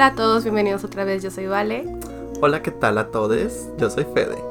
Hola 0.00 0.06
a 0.06 0.14
todos, 0.14 0.44
bienvenidos 0.44 0.82
otra 0.82 1.04
vez, 1.04 1.22
yo 1.22 1.30
soy 1.30 1.46
Vale. 1.46 1.84
Hola, 2.40 2.62
¿qué 2.62 2.70
tal 2.70 2.96
a 2.96 3.10
todos? 3.10 3.68
Yo 3.76 3.90
soy 3.90 4.06
Fede. 4.14 4.42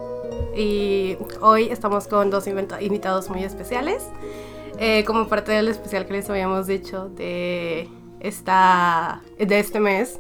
Y 0.56 1.18
hoy 1.42 1.70
estamos 1.72 2.06
con 2.08 2.30
dos 2.30 2.46
invitados 2.46 3.32
muy 3.32 3.44
especiales. 3.44 4.04
Eh, 4.78 5.04
como 5.06 5.28
parte 5.28 5.52
del 5.52 5.68
especial 5.68 6.06
que 6.06 6.14
les 6.14 6.30
habíamos 6.30 6.68
dicho 6.68 7.10
de, 7.10 7.90
esta, 8.20 9.24
de 9.40 9.58
este 9.58 9.80
mes, 9.80 10.20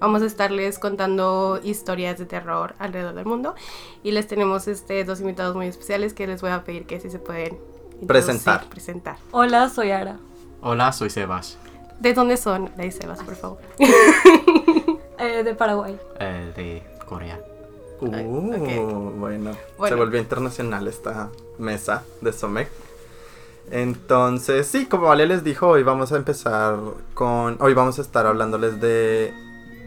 vamos 0.00 0.22
a 0.22 0.24
estarles 0.24 0.78
contando 0.78 1.60
historias 1.62 2.16
de 2.16 2.24
terror 2.24 2.74
alrededor 2.78 3.12
del 3.12 3.26
mundo. 3.26 3.54
Y 4.02 4.12
les 4.12 4.28
tenemos 4.28 4.66
este, 4.66 5.04
dos 5.04 5.20
invitados 5.20 5.54
muy 5.54 5.66
especiales 5.66 6.14
que 6.14 6.26
les 6.26 6.40
voy 6.40 6.52
a 6.52 6.64
pedir 6.64 6.86
que 6.86 7.00
si 7.00 7.10
se 7.10 7.18
pueden 7.18 7.58
presentar. 8.06 8.64
presentar. 8.70 9.18
Hola, 9.32 9.68
soy 9.68 9.90
Ara. 9.90 10.16
Hola, 10.62 10.90
soy 10.92 11.10
Sebas. 11.10 11.58
¿De 11.98 12.14
dónde 12.14 12.38
son? 12.38 12.70
De 12.78 12.90
Sebas, 12.90 13.22
por 13.22 13.36
favor. 13.36 13.58
Eh, 15.20 15.42
de 15.44 15.54
Paraguay. 15.54 15.98
Eh, 16.18 16.52
de 16.56 16.82
Corea. 17.04 17.38
Uh, 18.00 19.10
bueno. 19.18 19.52
Se 19.86 19.94
volvió 19.94 20.18
internacional 20.18 20.88
esta 20.88 21.28
mesa 21.58 22.02
de 22.22 22.32
Somec. 22.32 22.70
Entonces, 23.70 24.66
sí, 24.66 24.86
como 24.86 25.08
Vale 25.08 25.26
les 25.26 25.44
dijo, 25.44 25.68
hoy 25.68 25.82
vamos 25.82 26.12
a 26.12 26.16
empezar 26.16 26.78
con. 27.12 27.58
Hoy 27.60 27.74
vamos 27.74 27.98
a 27.98 28.02
estar 28.02 28.26
hablándoles 28.26 28.80
de 28.80 29.34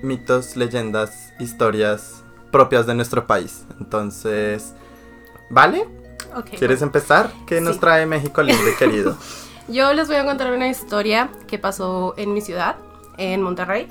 mitos, 0.03 0.55
leyendas, 0.55 1.33
historias 1.39 2.23
propias 2.51 2.85
de 2.85 2.93
nuestro 2.93 3.25
país. 3.25 3.65
Entonces, 3.79 4.75
¿vale? 5.49 5.87
¿Quieres 6.57 6.83
empezar? 6.83 7.31
¿Qué 7.47 7.59
nos 7.59 7.79
trae 7.79 8.05
México 8.05 8.43
lindo 8.43 8.69
y 8.69 8.75
querido? 8.75 9.17
Yo 9.67 9.93
les 9.93 10.07
voy 10.07 10.17
a 10.17 10.25
contar 10.25 10.51
una 10.51 10.67
historia 10.67 11.29
que 11.47 11.57
pasó 11.57 12.13
en 12.17 12.33
mi 12.33 12.41
ciudad, 12.41 12.75
en 13.17 13.41
Monterrey. 13.41 13.87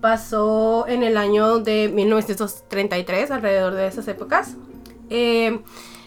Pasó 0.00 0.86
en 0.86 1.02
el 1.02 1.16
año 1.16 1.58
de 1.58 1.88
1933, 1.92 3.32
alrededor 3.32 3.74
de 3.74 3.88
esas 3.88 4.06
épocas. 4.06 4.54
Eh, 5.10 5.60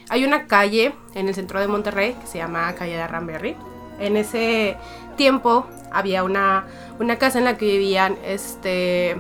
hay 0.10 0.24
una 0.24 0.48
calle 0.48 0.94
en 1.14 1.28
el 1.28 1.36
centro 1.36 1.60
de 1.60 1.68
Monterrey 1.68 2.14
que 2.14 2.26
se 2.26 2.38
llama 2.38 2.74
Calle 2.76 2.96
de 2.96 3.06
Ramberry. 3.06 3.58
En 4.00 4.16
ese 4.16 4.78
tiempo 5.18 5.68
había 5.92 6.24
una, 6.24 6.68
una 7.00 7.18
casa 7.18 7.40
en 7.40 7.44
la 7.44 7.58
que 7.58 7.66
vivían 7.66 8.18
este, 8.24 9.18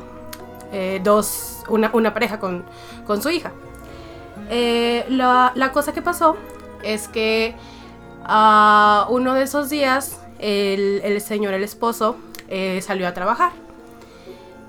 eh, 0.71 1.01
dos, 1.03 1.63
una, 1.67 1.89
una, 1.93 2.13
pareja 2.13 2.39
con, 2.39 2.63
con 3.05 3.21
su 3.21 3.29
hija. 3.29 3.51
Eh, 4.49 5.05
la, 5.09 5.51
la, 5.53 5.73
cosa 5.73 5.91
que 5.91 6.01
pasó 6.01 6.37
es 6.81 7.09
que 7.09 7.55
uh, 8.23 9.11
uno 9.13 9.33
de 9.33 9.43
esos 9.43 9.69
días 9.69 10.21
el, 10.39 11.01
el 11.03 11.19
señor, 11.19 11.53
el 11.53 11.63
esposo, 11.63 12.15
salió 12.81 13.07
a 13.07 13.13
trabajar 13.13 13.53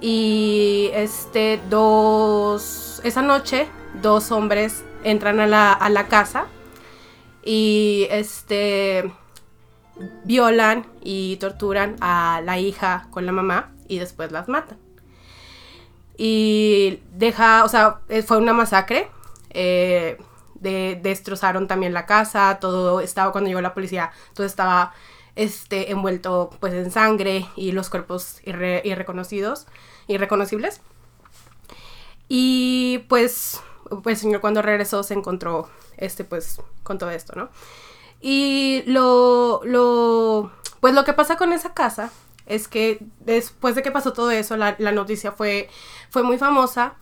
y 0.03 0.91
este, 0.95 1.61
dos, 1.71 3.01
esa 3.05 3.23
noche, 3.23 3.69
dos 4.03 4.33
hombres 4.33 4.85
entran 5.05 5.39
a 5.39 5.47
la, 5.47 5.73
a 5.73 5.89
la 5.91 6.09
casa 6.09 6.47
y 7.45 8.09
este, 8.11 9.13
violan 10.25 10.87
y 11.03 11.37
torturan 11.37 11.97
a 12.01 12.41
la 12.45 12.59
hija 12.59 13.07
con 13.11 13.27
la 13.27 13.33
mamá 13.33 13.73
y 13.87 13.99
después 14.01 14.33
las 14.33 14.49
matan. 14.49 14.79
Y 16.17 17.01
deja, 17.13 17.65
o 17.65 17.69
sea, 17.69 18.01
eh, 18.09 18.23
fue 18.23 18.39
una 18.39 18.53
masacre. 18.53 19.09
Eh, 19.51 20.19
de, 20.55 20.99
destrozaron 21.03 21.67
también 21.67 21.93
la 21.93 22.07
casa, 22.07 22.59
todo 22.61 23.01
estaba, 23.01 23.33
cuando 23.33 23.49
llegó 23.49 23.61
la 23.61 23.75
policía, 23.75 24.13
todo 24.33 24.47
estaba 24.47 24.93
este, 25.35 25.91
envuelto 25.91 26.51
pues 26.61 26.73
en 26.73 26.91
sangre 26.91 27.47
y 27.57 27.73
los 27.73 27.91
cuerpos 27.91 28.41
irreconocidos 28.45 29.67
irreconocibles. 30.13 30.81
Y 32.29 33.05
pues, 33.09 33.61
pues 34.03 34.21
señor 34.21 34.41
cuando 34.41 34.63
regresó 34.63 35.03
se 35.03 35.15
encontró 35.15 35.69
este 35.97 36.25
pues 36.25 36.61
con 36.83 36.99
todo 36.99 37.11
esto, 37.11 37.35
¿no? 37.37 37.51
Y 38.21 38.85
lo, 38.87 39.61
lo, 39.65 40.53
pues 40.81 40.95
lo 40.95 41.05
que 41.05 41.13
pasa 41.13 41.37
con 41.37 41.53
esa 41.53 41.75
casa 41.75 42.11
es 42.47 42.69
que 42.69 42.99
después 43.21 43.75
de 43.75 43.83
que 43.83 43.91
pasó 43.91 44.13
todo 44.13 44.31
eso, 44.31 44.57
la, 44.57 44.77
noticia 44.79 45.33
fue, 45.33 45.69
fue 46.11 46.23
muy 46.23 46.39
famosa 46.39 46.95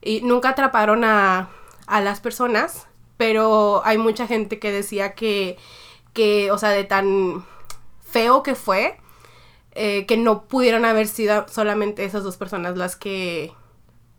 y 0.00 0.22
nunca 0.22 0.50
atraparon 0.50 1.04
a, 1.04 1.50
a, 1.86 2.00
las 2.00 2.20
personas, 2.20 2.86
pero 3.18 3.82
hay 3.84 3.98
mucha 3.98 4.26
gente 4.26 4.58
que 4.58 4.72
decía 4.72 5.14
que, 5.14 5.58
que, 6.14 6.50
o 6.50 6.58
sea, 6.58 6.70
de 6.70 6.84
tan 6.84 7.44
feo 8.02 8.42
que 8.42 8.54
fue, 8.54 8.98
eh, 9.74 10.04
que 10.06 10.16
no 10.16 10.44
pudieron 10.44 10.84
haber 10.84 11.08
sido 11.08 11.46
solamente 11.48 12.04
esas 12.04 12.24
dos 12.24 12.36
personas 12.36 12.76
las 12.76 12.96
que 12.96 13.52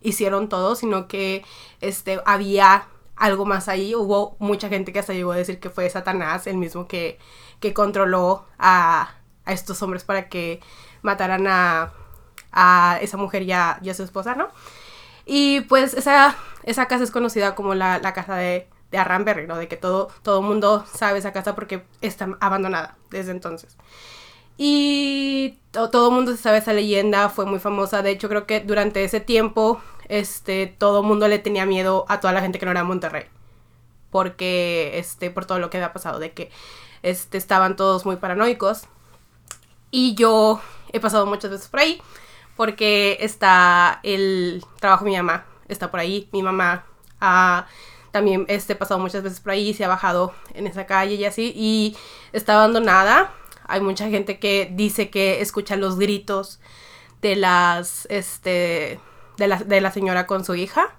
hicieron 0.02 0.50
todo, 0.50 0.76
sino 0.76 1.08
que 1.08 1.46
este, 1.82 2.20
había 2.26 2.88
algo 3.16 3.46
más 3.46 3.68
ahí. 3.68 3.96
Hubo 3.96 4.36
mucha 4.40 4.70
gente 4.70 4.92
que 4.92 5.00
hasta 5.00 5.14
llegó 5.14 5.32
a 5.32 5.38
decir 5.38 5.60
que 5.60 5.70
fue 5.70 5.90
Satanás, 5.90 6.48
el 6.48 6.58
mismo 6.58 6.88
que, 6.88 7.20
que 7.60 7.74
controló 7.74 8.46
a, 8.58 9.16
a, 9.46 9.54
estos 9.54 9.82
hombres 9.82 10.04
para 10.04 10.30
que 10.30 10.60
mataran 11.04 11.46
a, 11.48 11.94
a 12.52 12.98
esa 13.02 13.18
mujer 13.18 13.44
y 13.44 13.52
a, 13.52 13.80
su 13.94 14.04
esposa, 14.04 14.36
¿no? 14.36 14.50
Y 15.26 15.62
pues 15.62 15.94
esa, 15.94 16.36
esa 16.64 16.88
casa 16.88 17.04
es 17.04 17.12
conocida 17.12 17.56
como 17.56 17.76
la, 17.76 18.00
la 18.00 18.14
casa 18.14 18.36
de, 18.36 18.68
de 18.92 18.98
Arranberry, 18.98 19.48
¿no? 19.48 19.58
De 19.58 19.68
que 19.68 19.78
todo 19.78 20.10
el 20.26 20.46
mundo 20.46 20.86
sabe 20.92 21.20
esa 21.20 21.32
casa 21.32 21.56
porque 21.56 21.84
está 22.02 22.28
abandonada 22.42 22.98
desde 23.10 23.32
entonces. 23.32 23.78
Y 24.58 25.58
todo 25.72 26.10
el 26.10 26.16
mundo 26.16 26.38
sabe 26.38 26.60
esa 26.60 26.74
leyenda, 26.74 27.30
fue 27.30 27.46
muy 27.46 27.60
famosa. 27.60 28.02
De 28.02 28.12
hecho, 28.12 28.30
creo 28.30 28.46
que 28.46 28.60
durante 28.60 29.04
ese 29.04 29.20
tiempo, 29.20 29.82
este, 30.08 30.68
todo 30.68 31.02
el 31.02 31.08
mundo 31.08 31.28
le 31.28 31.40
tenía 31.40 31.66
miedo 31.66 32.06
a 32.08 32.20
toda 32.20 32.34
la 32.34 32.42
gente 32.42 32.60
que 32.60 32.66
no 32.66 32.72
era 32.72 32.84
Monterrey. 32.84 33.26
Porque, 34.12 34.92
este, 35.00 35.32
por 35.32 35.46
todo 35.46 35.60
lo 35.60 35.70
que 35.70 35.78
había 35.78 35.94
pasado, 35.94 36.20
de 36.20 36.32
que, 36.34 36.52
este, 37.02 37.38
estaban 37.38 37.76
todos 37.76 38.06
muy 38.06 38.18
paranoicos. 38.18 38.84
Y 39.90 40.16
yo 40.16 40.62
he 40.92 41.00
pasado 41.00 41.26
muchas 41.26 41.52
veces 41.52 41.68
por 41.68 41.80
ahí, 41.80 42.02
porque 42.56 43.18
está 43.20 44.00
el 44.04 44.64
trabajo 44.80 45.06
de 45.06 45.12
mi 45.12 45.18
mamá, 45.18 45.46
está 45.68 45.90
por 45.90 46.00
ahí. 46.00 46.30
Mi 46.32 46.44
mamá 46.44 46.86
también, 48.12 48.46
este, 48.48 48.76
pasado 48.76 49.00
muchas 49.00 49.24
veces 49.24 49.40
por 49.40 49.52
ahí, 49.52 49.74
se 49.74 49.86
ha 49.86 49.88
bajado 49.88 50.34
en 50.54 50.68
esa 50.68 50.86
calle 50.86 51.16
y 51.16 51.26
así, 51.26 51.54
y 51.56 51.98
está 52.32 52.56
abandonada 52.56 53.32
hay 53.68 53.82
mucha 53.82 54.10
gente 54.10 54.40
que 54.40 54.70
dice 54.74 55.10
que 55.10 55.42
escucha 55.42 55.76
los 55.76 55.98
gritos 55.98 56.60
de 57.22 57.36
las, 57.36 58.08
este, 58.10 59.00
de 59.38 59.48
la, 59.48 59.58
de 59.58 59.82
la 59.82 59.92
señora 59.92 60.28
con 60.28 60.46
su 60.46 60.56
hija. 60.56 60.96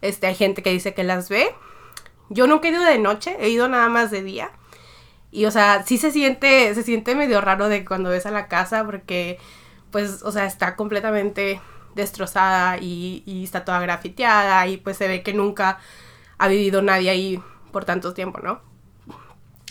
Este, 0.00 0.26
hay 0.26 0.34
gente 0.34 0.62
que 0.62 0.70
dice 0.70 0.94
que 0.94 1.04
las 1.04 1.28
ve. 1.28 1.54
Yo 2.28 2.46
nunca 2.46 2.68
he 2.68 2.70
ido 2.70 2.84
de 2.84 2.98
noche, 2.98 3.36
he 3.40 3.48
ido 3.48 3.68
nada 3.68 3.88
más 3.88 4.10
de 4.10 4.22
día. 4.22 4.50
Y, 5.30 5.46
o 5.46 5.50
sea, 5.50 5.84
sí 5.84 5.98
se 5.98 6.10
siente, 6.10 6.74
se 6.74 6.82
siente 6.82 7.14
medio 7.14 7.40
raro 7.40 7.68
de 7.68 7.84
cuando 7.84 8.10
ves 8.10 8.26
a 8.26 8.30
la 8.30 8.48
casa 8.48 8.84
porque, 8.84 9.38
pues, 9.90 10.22
o 10.22 10.32
sea, 10.32 10.46
está 10.46 10.76
completamente 10.76 11.60
destrozada 11.94 12.78
y, 12.78 13.22
y 13.26 13.44
está 13.44 13.64
toda 13.64 13.80
grafiteada 13.80 14.66
y 14.68 14.76
pues 14.76 14.96
se 14.96 15.08
ve 15.08 15.22
que 15.22 15.34
nunca 15.34 15.80
ha 16.38 16.48
vivido 16.48 16.82
nadie 16.82 17.10
ahí 17.10 17.42
por 17.72 17.84
tanto 17.84 18.14
tiempo, 18.14 18.40
¿no? 18.40 18.60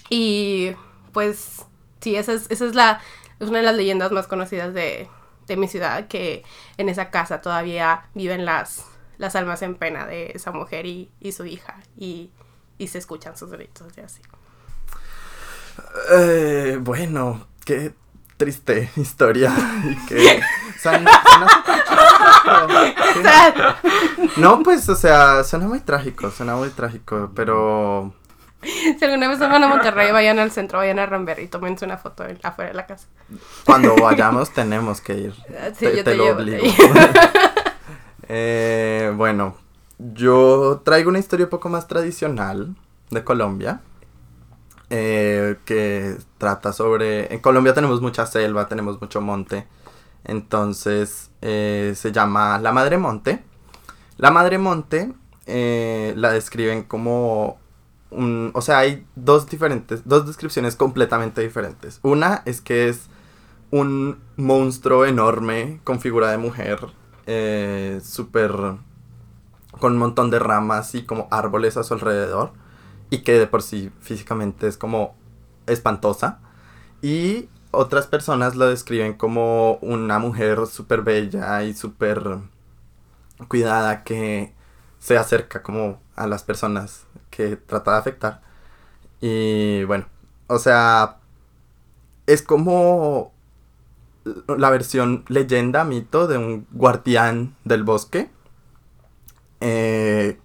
Y 0.10 0.72
pues 1.14 1.66
sí, 2.02 2.16
esa 2.16 2.34
es, 2.34 2.50
esa 2.50 2.66
es, 2.66 2.76
la, 2.76 3.02
es 3.40 3.50
una 3.50 3.60
de 3.60 3.66
las 3.66 3.76
leyendas 3.76 4.12
más 4.12 4.28
conocidas 4.28 4.74
de, 4.74 5.08
de 5.48 5.58
mi 5.58 5.68
ciudad, 5.68 6.08
que 6.08 6.44
en 6.78 6.90
esa 6.90 7.10
casa 7.10 7.42
todavía 7.42 8.04
viven 8.14 8.46
las, 8.46 8.86
las 9.18 9.36
almas 9.36 9.62
en 9.62 9.76
pena 9.76 10.06
de 10.06 10.32
esa 10.34 10.52
mujer 10.52 10.86
y, 10.86 11.12
y 11.20 11.34
su 11.34 11.46
hija, 11.46 11.76
y, 11.98 12.32
y, 12.78 12.88
se 12.88 12.98
escuchan 12.98 13.38
sus 13.38 13.52
gritos 13.52 13.98
y 13.98 14.02
así. 14.02 14.22
Eh, 16.12 16.78
bueno, 16.82 17.48
qué 17.66 17.94
triste 18.38 18.90
historia. 18.96 19.54
Y 19.84 19.96
que, 20.08 20.42
no, 24.38 24.64
pues, 24.64 24.88
o 24.88 24.96
sea, 24.96 25.44
suena 25.44 25.68
muy 25.68 25.82
trágico, 25.82 26.32
suena 26.32 26.56
muy 26.56 26.70
trágico, 26.70 27.32
pero 27.36 28.14
Si 29.00 29.06
alguna 29.06 29.28
vez 29.28 29.40
van 29.40 29.64
a 29.64 29.68
Monterrey, 29.68 30.12
vayan 30.12 30.40
al 30.40 30.52
centro, 30.52 30.80
vayan 30.80 31.00
a 31.00 31.06
Ramber 31.06 31.40
y 31.40 31.48
tómense 31.48 31.86
una 31.86 31.98
foto 31.98 32.26
afuera 32.44 32.72
de 32.72 32.76
la 32.76 32.86
casa. 32.86 33.08
Cuando 33.66 33.96
vayamos 34.02 34.52
tenemos 34.52 35.02
que 35.02 35.14
ir. 35.18 35.34
Sí, 35.76 35.86
te, 35.86 35.98
yo 35.98 36.04
te, 36.04 36.16
lo 36.16 36.28
obligo. 36.36 36.64
eh, 38.28 39.14
bueno, 39.16 39.56
yo 39.98 40.82
traigo 40.84 41.10
una 41.10 41.20
historia 41.20 41.46
un 41.46 41.50
poco 41.50 41.70
más 41.70 41.88
tradicional 41.88 42.76
de 43.10 43.24
Colombia. 43.24 43.82
Eh, 44.92 45.58
que 45.66 46.18
trata 46.40 46.74
sobre... 46.74 47.32
En 47.32 47.40
Colombia 47.42 47.76
tenemos 47.76 48.02
mucha 48.02 48.26
selva, 48.26 48.68
tenemos 48.68 49.00
mucho 49.00 49.22
monte. 49.22 49.68
Entonces 50.24 51.30
eh, 51.42 51.94
se 51.96 52.12
llama 52.12 52.60
La 52.60 52.72
Madre 52.72 52.98
Monte. 52.98 53.44
La 54.18 54.32
Madre 54.32 54.58
Monte 54.58 55.14
eh, 55.46 56.14
la 56.18 56.32
describen 56.32 56.84
como 56.84 57.59
o 58.12 58.62
sea, 58.62 58.80
hay 58.80 59.06
dos 59.16 59.50
diferentes, 59.50 60.08
dos 60.08 60.26
descripciones 60.26 60.76
completamente 60.76 61.42
diferentes. 61.42 62.00
Una 62.04 62.42
es 62.46 62.62
que 62.62 62.90
es 62.90 63.10
un 63.72 64.20
monstruo 64.36 65.06
enorme 65.06 65.80
con 65.84 66.00
figura 66.00 66.32
de 66.32 66.38
mujer 66.38 66.88
eh, 67.28 68.02
súper 68.04 68.52
con 69.80 69.94
un 69.94 70.00
montón 70.00 70.32
de 70.32 70.40
ramas 70.40 70.96
y 70.96 71.04
como 71.04 71.28
árboles 71.30 71.78
a 71.78 71.84
su 71.84 71.94
alrededor 71.94 72.52
y 73.10 73.20
que 73.20 73.34
de 73.34 73.48
por 73.48 73.62
sí 73.62 73.92
físicamente 74.02 74.68
es 74.68 74.78
como 74.78 75.16
espantosa. 75.68 76.40
Y 77.02 77.50
otras 77.72 78.08
personas 78.08 78.56
la 78.56 78.66
describen 78.66 79.14
como 79.14 79.76
una 79.76 80.20
mujer 80.20 80.66
súper 80.68 81.04
bella 81.04 81.64
y 81.64 81.74
súper 81.74 82.40
cuidada 83.48 84.04
que 84.04 84.54
se 85.00 85.18
acerca 85.18 85.64
como 85.64 86.00
a 86.16 86.28
las 86.28 86.44
personas 86.44 87.06
que 87.30 87.56
trata 87.56 87.94
de 87.94 87.98
afectar. 87.98 88.42
Y 89.22 89.84
bueno, 89.86 90.06
o 90.48 90.60
sea, 90.60 91.18
es 92.26 92.42
como 92.42 93.34
la 94.48 94.70
versión 94.70 95.26
leyenda, 95.28 95.84
mito 95.84 96.28
de 96.28 96.38
un 96.38 96.68
guardián 96.72 97.56
del 97.64 97.84
bosque. 97.84 98.30
Eh, 99.62 100.40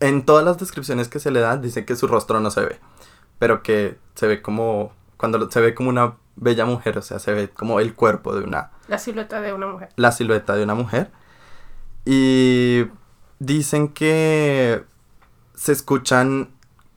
en 0.00 0.24
todas 0.24 0.44
las 0.44 0.58
descripciones 0.58 1.08
que 1.08 1.18
se 1.18 1.30
le 1.30 1.40
dan 1.40 1.62
dice 1.62 1.84
que 1.84 1.96
su 1.96 2.06
rostro 2.06 2.40
no 2.40 2.50
se 2.50 2.60
ve, 2.62 2.78
pero 3.38 3.62
que 3.62 3.98
se 4.14 4.26
ve 4.26 4.42
como 4.42 4.92
cuando 5.16 5.50
se 5.50 5.60
ve 5.60 5.74
como 5.74 5.88
una 5.88 6.16
bella 6.36 6.66
mujer, 6.66 6.98
o 6.98 7.02
sea, 7.02 7.18
se 7.18 7.32
ve 7.32 7.48
como 7.48 7.80
el 7.80 7.94
cuerpo 7.94 8.34
de 8.34 8.44
una 8.44 8.70
La 8.88 8.98
silueta 8.98 9.40
de 9.40 9.54
una 9.54 9.66
mujer. 9.68 9.88
la 9.96 10.12
silueta 10.12 10.54
de 10.56 10.64
una 10.64 10.74
mujer. 10.74 11.10
Y 12.04 12.84
dicen 13.38 13.88
que 13.88 14.84
se 15.54 15.72
escuchan, 15.72 16.50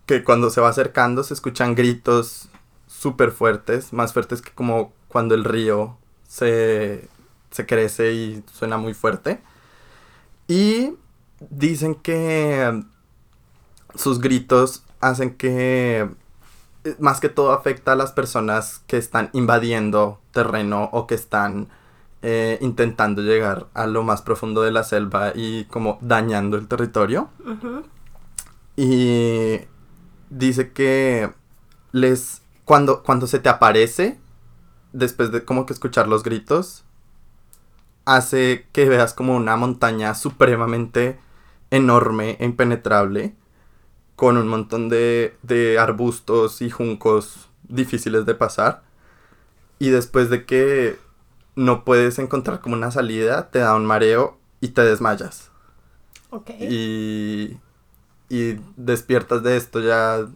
que 0.05 0.23
cuando 0.23 0.49
se 0.49 0.61
va 0.61 0.69
acercando 0.69 1.23
se 1.23 1.33
escuchan 1.33 1.75
gritos 1.75 2.49
súper 2.87 3.31
fuertes, 3.31 3.93
más 3.93 4.13
fuertes 4.13 4.41
que 4.41 4.51
como 4.51 4.93
cuando 5.07 5.35
el 5.35 5.43
río 5.43 5.97
se, 6.27 7.07
se 7.51 7.65
crece 7.65 8.13
y 8.13 8.43
suena 8.53 8.77
muy 8.77 8.93
fuerte. 8.93 9.41
Y 10.47 10.93
dicen 11.49 11.95
que 11.95 12.83
sus 13.95 14.19
gritos 14.19 14.83
hacen 14.99 15.35
que 15.35 16.09
eh, 16.83 16.95
más 16.99 17.19
que 17.19 17.29
todo 17.29 17.51
afecta 17.51 17.93
a 17.93 17.95
las 17.95 18.11
personas 18.11 18.81
que 18.87 18.97
están 18.97 19.29
invadiendo 19.33 20.19
terreno 20.31 20.89
o 20.93 21.07
que 21.07 21.15
están 21.15 21.69
eh, 22.21 22.57
intentando 22.61 23.21
llegar 23.21 23.67
a 23.73 23.85
lo 23.85 24.03
más 24.03 24.21
profundo 24.21 24.61
de 24.61 24.71
la 24.71 24.83
selva 24.83 25.33
y 25.35 25.65
como 25.65 25.99
dañando 26.01 26.57
el 26.57 26.67
territorio. 26.67 27.29
Y 28.75 29.59
dice 30.29 30.71
que 30.71 31.31
les 31.91 32.41
cuando 32.65 33.03
cuando 33.03 33.27
se 33.27 33.39
te 33.39 33.49
aparece 33.49 34.19
después 34.93 35.31
de 35.31 35.45
como 35.45 35.65
que 35.65 35.73
escuchar 35.73 36.07
los 36.07 36.23
gritos 36.23 36.83
hace 38.05 38.65
que 38.71 38.89
veas 38.89 39.13
como 39.13 39.35
una 39.35 39.55
montaña 39.55 40.15
supremamente 40.15 41.19
enorme 41.71 42.37
e 42.39 42.45
impenetrable 42.45 43.35
con 44.15 44.37
un 44.37 44.47
montón 44.47 44.89
de, 44.89 45.37
de 45.43 45.77
arbustos 45.77 46.61
y 46.61 46.69
juncos 46.69 47.49
difíciles 47.67 48.25
de 48.25 48.35
pasar 48.35 48.83
y 49.79 49.89
después 49.89 50.29
de 50.29 50.45
que 50.45 50.97
no 51.57 51.85
puedes 51.85 52.19
encontrar 52.19 52.61
como 52.61 52.75
una 52.77 52.91
salida 52.91 53.51
te 53.51 53.59
da 53.59 53.75
un 53.75 53.85
mareo 53.87 54.39
y 54.61 54.69
te 54.69 54.83
desmayas 54.83 55.51
Ok. 56.31 56.49
y, 56.59 57.57
y 58.29 58.59
despiertas 58.77 59.43
de 59.43 59.57
esto 59.57 59.79
ya 59.81 60.27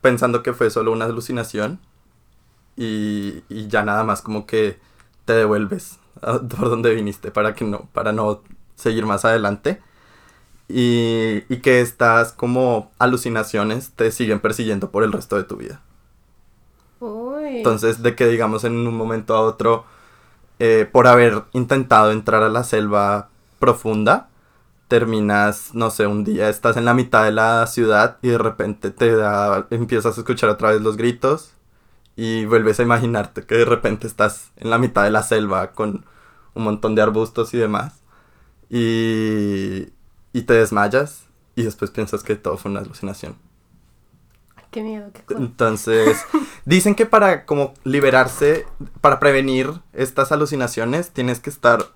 pensando 0.00 0.42
que 0.42 0.52
fue 0.52 0.70
solo 0.70 0.92
una 0.92 1.06
alucinación 1.06 1.80
y, 2.76 3.44
y 3.48 3.68
ya 3.68 3.84
nada 3.84 4.04
más 4.04 4.22
como 4.22 4.46
que 4.46 4.78
te 5.24 5.34
devuelves 5.34 5.98
a- 6.22 6.40
por 6.48 6.70
donde 6.70 6.94
viniste 6.94 7.30
para 7.30 7.54
que 7.54 7.64
no 7.64 7.88
para 7.92 8.12
no 8.12 8.42
seguir 8.76 9.06
más 9.06 9.24
adelante 9.24 9.82
y, 10.68 11.44
y 11.48 11.58
que 11.62 11.80
estas 11.82 12.32
como 12.32 12.92
alucinaciones 12.98 13.92
te 13.92 14.10
siguen 14.12 14.40
persiguiendo 14.40 14.90
por 14.90 15.04
el 15.04 15.12
resto 15.12 15.36
de 15.36 15.44
tu 15.44 15.56
vida 15.58 15.82
Uy. 17.00 17.56
entonces, 17.56 18.02
de 18.02 18.14
que 18.14 18.26
digamos 18.28 18.64
en 18.64 18.74
un 18.76 18.94
momento 18.96 19.34
a 19.34 19.40
otro, 19.40 19.84
eh, 20.58 20.88
por 20.90 21.06
haber 21.06 21.44
intentado 21.52 22.12
entrar 22.12 22.42
a 22.42 22.48
la 22.48 22.64
selva 22.64 23.28
profunda, 23.58 24.28
terminas, 24.88 25.74
no 25.74 25.90
sé, 25.90 26.06
un 26.06 26.24
día 26.24 26.48
estás 26.48 26.76
en 26.76 26.84
la 26.84 26.94
mitad 26.94 27.24
de 27.24 27.32
la 27.32 27.66
ciudad 27.66 28.18
y 28.22 28.28
de 28.28 28.38
repente 28.38 28.90
te 28.90 29.14
da, 29.16 29.66
empiezas 29.70 30.16
a 30.16 30.20
escuchar 30.20 30.50
otra 30.50 30.70
vez 30.70 30.80
los 30.80 30.96
gritos 30.96 31.52
y 32.16 32.46
vuelves 32.46 32.80
a 32.80 32.84
imaginarte 32.84 33.44
que 33.44 33.56
de 33.56 33.64
repente 33.64 34.06
estás 34.06 34.52
en 34.56 34.70
la 34.70 34.78
mitad 34.78 35.04
de 35.04 35.10
la 35.10 35.22
selva 35.22 35.72
con 35.72 36.04
un 36.54 36.64
montón 36.64 36.94
de 36.94 37.02
arbustos 37.02 37.52
y 37.54 37.58
demás 37.58 37.94
y, 38.70 39.88
y 40.32 40.42
te 40.42 40.54
desmayas 40.54 41.26
y 41.56 41.62
después 41.64 41.90
piensas 41.90 42.22
que 42.22 42.36
todo 42.36 42.56
fue 42.56 42.70
una 42.70 42.80
alucinación. 42.80 43.45
Qué 44.76 44.82
miedo, 44.82 45.08
qué 45.10 45.22
cool. 45.22 45.38
Entonces, 45.38 46.26
dicen 46.66 46.94
que 46.94 47.06
para 47.06 47.46
como 47.46 47.72
liberarse, 47.84 48.66
para 49.00 49.18
prevenir 49.18 49.70
estas 49.94 50.32
alucinaciones, 50.32 51.12
tienes 51.12 51.40
que 51.40 51.48
estar, 51.48 51.86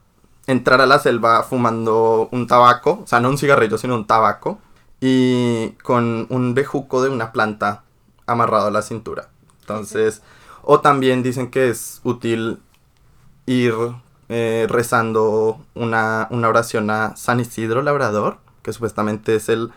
entrar 0.47 0.81
a 0.81 0.87
la 0.87 0.99
selva 0.99 1.43
fumando 1.43 2.31
un 2.33 2.47
tabaco, 2.47 3.01
o 3.05 3.07
sea, 3.07 3.21
no 3.21 3.29
un 3.29 3.37
cigarrillo, 3.37 3.77
sino 3.77 3.97
un 3.97 4.07
tabaco, 4.07 4.61
y 4.99 5.73
con 5.83 6.27
un 6.31 6.55
bejuco 6.55 7.03
de 7.03 7.11
una 7.11 7.33
planta 7.33 7.83
amarrado 8.25 8.69
a 8.69 8.71
la 8.71 8.81
cintura. 8.81 9.29
Entonces, 9.61 10.23
o 10.63 10.81
también 10.81 11.23
dicen 11.23 11.51
que 11.51 11.69
es 11.69 12.01
útil 12.03 12.61
ir 13.45 13.75
eh, 14.31 14.67
rezando 14.71 15.61
una, 15.75 16.29
una 16.31 16.49
oración 16.49 16.89
a 16.89 17.15
San 17.15 17.41
Isidro 17.41 17.83
Labrador, 17.83 18.39
que 18.63 18.73
supuestamente 18.73 19.35
es 19.35 19.51
el 19.51 19.71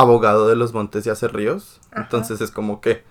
abogado 0.00 0.48
de 0.48 0.56
los 0.56 0.72
montes 0.72 1.06
y 1.06 1.10
hace 1.10 1.28
ríos. 1.28 1.80
Ajá. 1.92 2.02
Entonces 2.02 2.40
es 2.40 2.50
como 2.50 2.80
que 2.80 3.04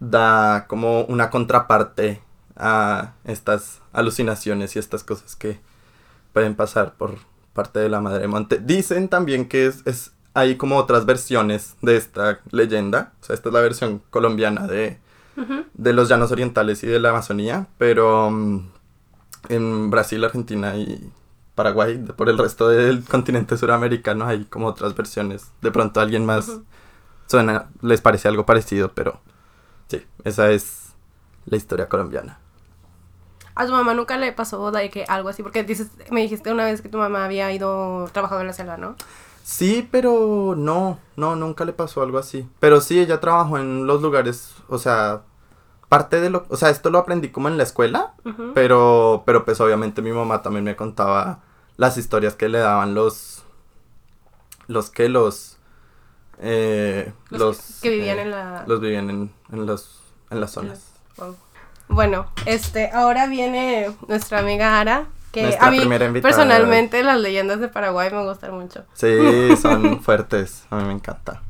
da 0.00 0.66
como 0.66 1.02
una 1.04 1.30
contraparte 1.30 2.22
a 2.56 3.12
estas 3.24 3.80
alucinaciones 3.92 4.76
y 4.76 4.78
estas 4.78 5.04
cosas 5.04 5.36
que 5.36 5.60
pueden 6.32 6.54
pasar 6.54 6.94
por 6.94 7.16
parte 7.52 7.78
de 7.78 7.88
la 7.88 8.00
Madre 8.00 8.28
Monte. 8.28 8.58
Dicen 8.58 9.08
también 9.08 9.48
que 9.48 9.66
es, 9.66 9.82
es 9.86 10.12
hay 10.34 10.56
como 10.56 10.76
otras 10.76 11.06
versiones 11.06 11.76
de 11.80 11.96
esta 11.96 12.40
leyenda. 12.50 13.12
O 13.22 13.24
sea, 13.24 13.34
esta 13.34 13.48
es 13.48 13.52
la 13.52 13.60
versión 13.60 14.02
colombiana 14.10 14.66
de, 14.66 14.98
de 15.74 15.92
los 15.92 16.08
llanos 16.08 16.32
orientales 16.32 16.82
y 16.82 16.88
de 16.88 16.98
la 16.98 17.10
Amazonía, 17.10 17.68
pero 17.78 18.30
mm, 18.30 18.68
en 19.48 19.90
Brasil, 19.90 20.24
Argentina 20.24 20.76
y 20.76 21.10
Paraguay, 21.54 21.98
por 21.98 22.28
el 22.28 22.38
resto 22.38 22.68
del 22.68 23.04
continente 23.08 23.56
suramericano 23.56 24.26
hay 24.26 24.44
como 24.44 24.66
otras 24.66 24.94
versiones. 24.94 25.52
De 25.62 25.70
pronto 25.70 26.00
alguien 26.00 26.26
más 26.26 26.60
suena, 27.26 27.68
les 27.80 28.00
parece 28.00 28.28
algo 28.28 28.46
parecido, 28.46 28.92
pero 28.92 29.20
sí, 29.88 30.04
esa 30.24 30.50
es 30.50 30.94
la 31.46 31.56
historia 31.56 31.88
colombiana. 31.88 32.38
A 33.54 33.66
tu 33.66 33.72
mamá 33.72 33.94
nunca 33.94 34.16
le 34.16 34.32
pasó 34.32 34.70
de 34.72 34.90
que 34.90 35.04
algo 35.06 35.28
así, 35.28 35.42
porque 35.42 35.62
dices, 35.62 35.90
me 36.10 36.22
dijiste 36.22 36.50
una 36.50 36.64
vez 36.64 36.82
que 36.82 36.88
tu 36.88 36.98
mamá 36.98 37.24
había 37.24 37.52
ido 37.52 38.08
trabajado 38.12 38.40
en 38.40 38.48
la 38.48 38.52
selva, 38.52 38.76
¿no? 38.76 38.96
Sí, 39.44 39.86
pero 39.92 40.54
no, 40.56 40.98
no, 41.16 41.36
nunca 41.36 41.64
le 41.64 41.72
pasó 41.72 42.02
algo 42.02 42.18
así. 42.18 42.48
Pero 42.58 42.80
sí, 42.80 42.98
ella 42.98 43.20
trabajó 43.20 43.58
en 43.58 43.86
los 43.86 44.02
lugares, 44.02 44.54
o 44.68 44.78
sea, 44.78 45.22
parte 45.88 46.20
de 46.20 46.30
lo, 46.30 46.46
o 46.48 46.56
sea, 46.56 46.70
esto 46.70 46.90
lo 46.90 46.98
aprendí 46.98 47.30
como 47.30 47.48
en 47.48 47.56
la 47.56 47.62
escuela. 47.62 48.14
Pero, 48.54 49.22
pero 49.26 49.44
pues 49.44 49.60
obviamente 49.60 50.02
mi 50.02 50.12
mamá 50.12 50.42
también 50.42 50.64
me 50.64 50.76
contaba 50.76 51.40
las 51.76 51.96
historias 51.98 52.34
que 52.34 52.48
le 52.48 52.58
daban 52.58 52.94
los, 52.94 53.44
los 54.66 54.90
que 54.90 55.08
los, 55.08 55.58
eh, 56.38 57.12
Los 57.30 57.40
los, 57.40 57.80
que- 57.82 57.90
vivían 57.90 58.18
eh, 58.18 58.22
en 58.22 58.30
la- 58.30 58.64
los 58.66 58.80
vivían 58.80 59.10
en, 59.10 59.32
en 59.52 59.66
los, 59.66 60.00
en 60.30 60.40
las 60.40 60.50
zonas. 60.52 60.80
Wow. 61.16 61.36
Bueno, 61.88 62.26
este, 62.46 62.90
ahora 62.92 63.26
viene 63.26 63.94
nuestra 64.08 64.38
amiga 64.40 64.80
Ara, 64.80 65.06
que 65.32 65.42
Nuestra 65.42 65.66
a 65.66 65.70
mí 65.70 65.80
personalmente 66.22 67.02
las 67.02 67.20
leyendas 67.20 67.60
de 67.60 67.68
Paraguay 67.68 68.10
me 68.10 68.24
gustan 68.24 68.54
mucho. 68.58 68.84
Sí, 68.94 69.54
son 69.60 70.00
fuertes, 70.02 70.64
a 70.70 70.76
mí 70.76 70.84
me 70.84 70.92
encanta. 70.92 71.42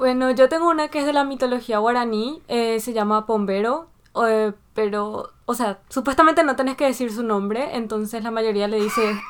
Bueno, 0.00 0.30
yo 0.30 0.48
tengo 0.48 0.70
una 0.70 0.88
que 0.88 1.00
es 1.00 1.04
de 1.04 1.12
la 1.12 1.24
mitología 1.24 1.76
guaraní, 1.76 2.40
eh, 2.48 2.80
se 2.80 2.94
llama 2.94 3.26
Pombero, 3.26 3.90
eh, 4.26 4.54
pero, 4.74 5.32
o 5.46 5.54
sea, 5.54 5.78
supuestamente 5.88 6.44
no 6.44 6.54
tenés 6.56 6.76
que 6.76 6.84
decir 6.84 7.12
su 7.12 7.22
nombre, 7.22 7.70
entonces 7.76 8.22
la 8.22 8.30
mayoría 8.30 8.68
le 8.68 8.80
dice, 8.80 9.20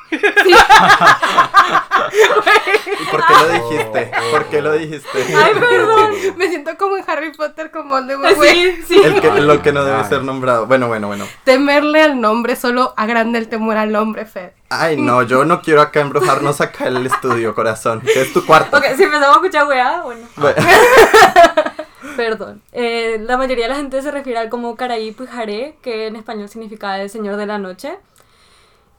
¿Y 2.11 3.05
por 3.11 3.25
qué 3.25 3.33
lo 3.33 3.47
dijiste? 3.49 4.11
¿Por 4.31 4.45
qué 4.45 4.61
lo 4.61 4.73
dijiste? 4.73 5.35
ay, 5.35 5.53
perdón. 5.59 6.11
Me 6.37 6.47
siento 6.49 6.77
como 6.77 6.97
en 6.97 7.03
Harry 7.07 7.31
Potter 7.33 7.71
con 7.71 7.89
Voldemort, 7.89 8.35
güey. 8.35 8.75
Sí, 8.77 8.83
sí. 8.87 9.01
El 9.03 9.19
que, 9.19 9.41
lo 9.41 9.61
que 9.61 9.71
no 9.71 9.83
debe 9.83 9.97
Ay. 9.97 10.09
ser 10.09 10.23
nombrado. 10.23 10.67
Bueno, 10.67 10.87
bueno, 10.87 11.07
bueno. 11.07 11.25
Temerle 11.43 12.03
al 12.03 12.21
nombre 12.21 12.55
solo 12.55 12.93
agranda 12.97 13.39
el 13.39 13.47
temor 13.49 13.77
al 13.77 13.95
hombre, 13.95 14.25
Fede. 14.25 14.53
Ay, 14.69 14.97
no, 14.97 15.23
yo 15.23 15.43
no 15.43 15.61
quiero 15.61 15.81
acá 15.81 16.01
embrujarnos 16.01 16.61
acá 16.61 16.87
en 16.87 16.97
el 16.97 17.07
estudio, 17.07 17.53
corazón. 17.55 18.01
Que 18.01 18.21
es 18.21 18.31
tu 18.31 18.45
cuarto. 18.45 18.77
Ok, 18.77 18.83
si 18.95 19.03
empezamos 19.03 19.37
a 19.37 19.39
escuchar 19.39 19.67
weá, 19.67 20.01
bueno. 20.03 20.27
Bueno. 20.35 20.55
Perdón. 22.15 22.61
Eh, 22.71 23.19
la 23.21 23.37
mayoría 23.37 23.65
de 23.65 23.69
la 23.69 23.75
gente 23.75 24.01
se 24.01 24.11
refiere 24.11 24.39
al 24.39 24.49
como 24.49 24.75
Caraí 24.75 25.11
Pujaré, 25.11 25.77
que 25.81 26.07
en 26.07 26.15
español 26.15 26.49
significa 26.49 26.99
el 27.01 27.09
señor 27.09 27.35
de 27.37 27.45
la 27.45 27.57
noche. 27.57 27.97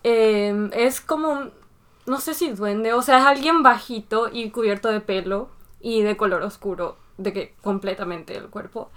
Eh, 0.04 0.70
es 0.72 1.00
como 1.00 1.50
no 2.06 2.20
sé 2.20 2.34
si 2.34 2.50
duende, 2.50 2.92
o 2.94 3.02
sea, 3.02 3.18
es 3.18 3.24
alguien 3.26 3.62
bajito 3.62 4.28
y 4.32 4.50
cubierto 4.50 4.88
de 4.90 5.00
pelo 5.00 5.48
y 5.80 6.02
de 6.02 6.16
color 6.16 6.42
oscuro, 6.42 6.96
de 7.16 7.32
que 7.32 7.54
completamente 7.62 8.36
el 8.36 8.48
cuerpo. 8.48 8.90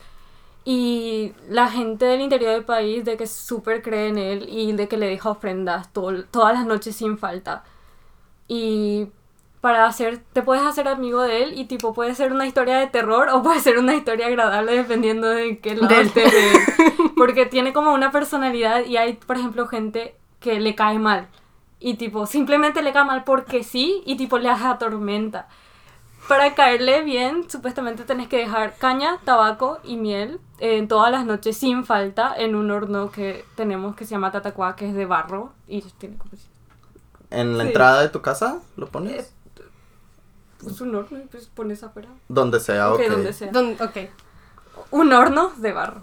Y 0.66 1.34
la 1.50 1.70
gente 1.70 2.06
del 2.06 2.22
interior 2.22 2.52
del 2.54 2.66
país 2.66 3.06
de 3.06 3.18
que 3.18 3.28
súper 3.28 3.84
cree 3.84 4.08
en 4.08 4.18
él 4.18 4.48
y 4.50 4.72
de 4.74 4.88
que 4.88 4.98
le 4.98 5.08
deja 5.08 5.30
ofrendas 5.30 5.94
todo- 5.94 6.26
todas 6.26 6.54
las 6.56 6.66
noches 6.66 6.96
sin 6.96 7.18
falta. 7.20 7.64
Y 8.48 9.10
para 9.66 9.88
hacer, 9.88 10.20
te 10.32 10.44
puedes 10.44 10.64
hacer 10.64 10.88
amigo 10.88 11.24
de 11.24 11.42
él 11.42 11.58
y 11.60 11.66
tipo 11.66 11.92
puede 11.92 12.14
ser 12.14 12.32
una 12.32 12.46
historia 12.46 12.78
de 12.78 12.86
terror 12.86 13.30
o 13.30 13.42
puede 13.42 13.60
ser 13.62 13.80
una 13.80 13.96
historia 13.96 14.28
agradable 14.28 14.74
dependiendo 14.76 15.28
de 15.28 15.58
qué 15.58 15.74
lado 15.76 15.88
Del- 15.88 16.06
estés. 16.06 16.32
Porque 17.18 17.48
tiene 17.48 17.74
como 17.74 17.92
una 17.92 18.12
personalidad 18.12 18.86
y 18.86 18.98
hay, 18.98 19.14
por 19.14 19.38
ejemplo, 19.38 19.66
gente 19.66 20.16
que 20.40 20.60
le 20.60 20.76
cae 20.76 21.00
mal. 21.00 21.30
Y 21.80 21.96
tipo, 21.96 22.28
simplemente 22.28 22.84
le 22.84 22.94
cae 22.94 23.06
mal 23.06 23.24
porque 23.24 23.64
sí 23.64 24.04
y 24.06 24.18
tipo 24.18 24.38
le 24.38 24.52
atormenta. 24.52 25.48
Para 26.28 26.54
caerle 26.54 27.02
bien, 27.02 27.50
supuestamente 27.50 28.04
tenés 28.04 28.28
que 28.28 28.38
dejar 28.38 28.76
caña, 28.78 29.18
tabaco 29.26 29.80
y 29.84 29.98
miel 29.98 30.40
eh, 30.60 30.86
todas 30.88 31.12
las 31.12 31.26
noches 31.26 31.58
sin 31.58 31.86
falta 31.86 32.36
en 32.38 32.54
un 32.54 32.70
horno 32.70 33.10
que 33.10 33.44
tenemos 33.56 33.96
que 33.96 34.06
se 34.06 34.12
llama 34.12 34.32
tatacuá, 34.32 34.76
que 34.76 34.88
es 34.90 34.94
de 34.94 35.08
barro 35.08 35.54
y 35.68 35.82
tiene 35.82 36.18
como 36.20 36.34
¿En 37.32 37.58
la 37.58 37.64
Sí. 37.64 37.70
entrada 37.70 38.02
de 38.04 38.10
tu 38.10 38.22
casa 38.22 38.60
lo 38.78 38.88
pones? 38.90 39.35
Pues 40.66 40.82
un 40.82 40.96
horno 40.96 41.18
y 41.18 41.22
pues 41.22 41.48
pones 41.48 41.84
afuera. 41.84 42.10
Donde 42.28 42.60
sea, 42.60 42.92
Ok, 42.94 43.02
ok. 43.06 43.12
donde 43.12 43.34
sea. 43.34 43.52
Don- 43.52 43.78
ok. 43.82 43.98
Un 44.92 45.14
horno 45.14 45.52
de 45.58 45.72
barro. 45.72 46.02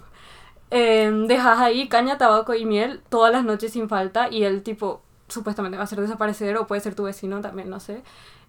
Eh, 0.71 1.11
dejas 1.27 1.59
ahí 1.59 1.87
caña, 1.87 2.17
tabaco 2.17 2.53
y 2.55 2.65
miel 2.65 3.01
todas 3.09 3.31
las 3.31 3.43
noches 3.43 3.73
sin 3.73 3.87
falta 3.89 4.29
y 4.31 4.43
el 4.43 4.63
tipo 4.63 5.01
supuestamente 5.27 5.77
va 5.77 5.83
a 5.83 5.85
hacer 5.85 6.01
desaparecer 6.01 6.57
o 6.57 6.65
puede 6.67 6.81
ser 6.81 6.95
tu 6.95 7.03
vecino 7.03 7.41
también, 7.41 7.69
no 7.69 7.79
sé. 7.79 8.01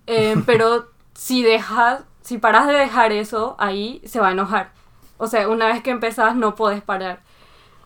Eh, 0.06 0.34
pero 0.46 0.88
si 1.14 1.42
dejas, 1.42 2.02
si 2.22 2.38
paras 2.38 2.66
de 2.66 2.72
dejar 2.72 3.12
eso 3.12 3.56
ahí, 3.58 4.00
se 4.06 4.20
va 4.20 4.28
a 4.28 4.32
enojar. 4.32 4.72
O 5.18 5.26
sea, 5.26 5.48
una 5.48 5.66
vez 5.66 5.82
que 5.82 5.90
empezás 5.90 6.34
no 6.36 6.54
puedes 6.54 6.82
parar. 6.82 7.20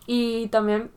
Y 0.06 0.46
también, 0.48 0.90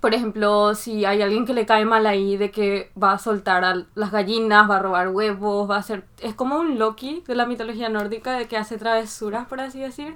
por 0.00 0.14
ejemplo, 0.14 0.74
si 0.74 1.04
hay 1.04 1.22
alguien 1.22 1.46
que 1.46 1.54
le 1.54 1.66
cae 1.66 1.84
mal 1.84 2.06
ahí 2.06 2.36
de 2.36 2.50
que 2.50 2.90
va 3.00 3.12
a 3.12 3.18
soltar 3.18 3.64
a 3.64 3.86
las 3.94 4.10
gallinas, 4.12 4.68
va 4.70 4.76
a 4.76 4.82
robar 4.82 5.08
huevos, 5.08 5.68
va 5.70 5.76
a 5.76 5.78
hacer... 5.80 6.04
Es 6.20 6.34
como 6.34 6.58
un 6.58 6.78
Loki 6.78 7.22
de 7.26 7.34
la 7.34 7.46
mitología 7.46 7.88
nórdica 7.88 8.32
de 8.36 8.46
que 8.46 8.56
hace 8.56 8.78
travesuras, 8.78 9.46
por 9.46 9.60
así 9.60 9.80
decir. 9.80 10.14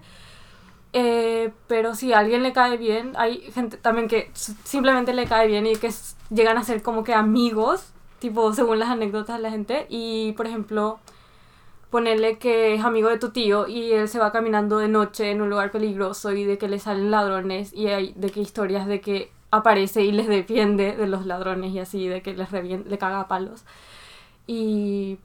Eh, 0.92 1.52
pero 1.66 1.94
si 1.94 2.12
alguien 2.12 2.42
le 2.42 2.52
cae 2.52 2.76
bien, 2.76 3.12
hay 3.16 3.40
gente 3.52 3.76
también 3.76 4.08
que 4.08 4.30
simplemente 4.34 5.14
le 5.14 5.26
cae 5.26 5.46
bien 5.46 5.66
y 5.66 5.76
que 5.76 5.90
llegan 6.30 6.58
a 6.58 6.64
ser 6.64 6.82
como 6.82 7.04
que 7.04 7.14
amigos, 7.14 7.92
tipo 8.18 8.52
según 8.52 8.78
las 8.78 8.90
anécdotas 8.90 9.36
de 9.36 9.42
la 9.42 9.50
gente. 9.50 9.86
Y 9.88 10.32
por 10.32 10.46
ejemplo, 10.46 10.98
ponerle 11.90 12.38
que 12.38 12.74
es 12.74 12.84
amigo 12.84 13.08
de 13.08 13.18
tu 13.18 13.30
tío 13.30 13.66
y 13.66 13.92
él 13.92 14.08
se 14.08 14.18
va 14.18 14.32
caminando 14.32 14.78
de 14.78 14.88
noche 14.88 15.30
en 15.30 15.42
un 15.42 15.50
lugar 15.50 15.70
peligroso 15.70 16.32
y 16.32 16.44
de 16.44 16.58
que 16.58 16.68
le 16.68 16.78
salen 16.78 17.10
ladrones 17.10 17.72
y 17.72 17.88
hay 17.88 18.12
de 18.16 18.30
que 18.30 18.40
historias 18.40 18.86
de 18.86 19.00
que 19.00 19.32
aparece 19.50 20.02
y 20.02 20.12
les 20.12 20.28
defiende 20.28 20.94
de 20.96 21.06
los 21.06 21.26
ladrones 21.26 21.72
y 21.72 21.78
así, 21.80 22.06
de 22.08 22.22
que 22.22 22.34
les 22.34 22.52
le 22.52 22.98
caga 22.98 23.20
a 23.20 23.28
palos. 23.28 23.64
Y 24.46 25.18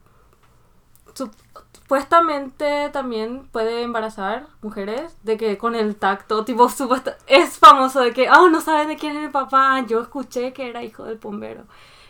sup- 1.15 1.31
supuestamente 1.73 2.89
también 2.91 3.47
puede 3.51 3.81
embarazar 3.83 4.47
mujeres 4.61 5.15
de 5.23 5.37
que 5.37 5.57
con 5.57 5.75
el 5.75 5.95
tacto, 5.95 6.43
tipo, 6.45 6.67
supuesta- 6.69 7.17
es 7.27 7.57
famoso 7.57 8.01
de 8.01 8.13
que, 8.13 8.27
ah, 8.27 8.47
no 8.51 8.61
saben 8.61 8.87
de 8.89 8.97
quién 8.97 9.15
es 9.17 9.25
el 9.25 9.31
papá, 9.31 9.83
yo 9.87 10.01
escuché 10.01 10.53
que 10.53 10.69
era 10.69 10.83
hijo 10.83 11.03
del 11.05 11.17
bombero. 11.17 11.63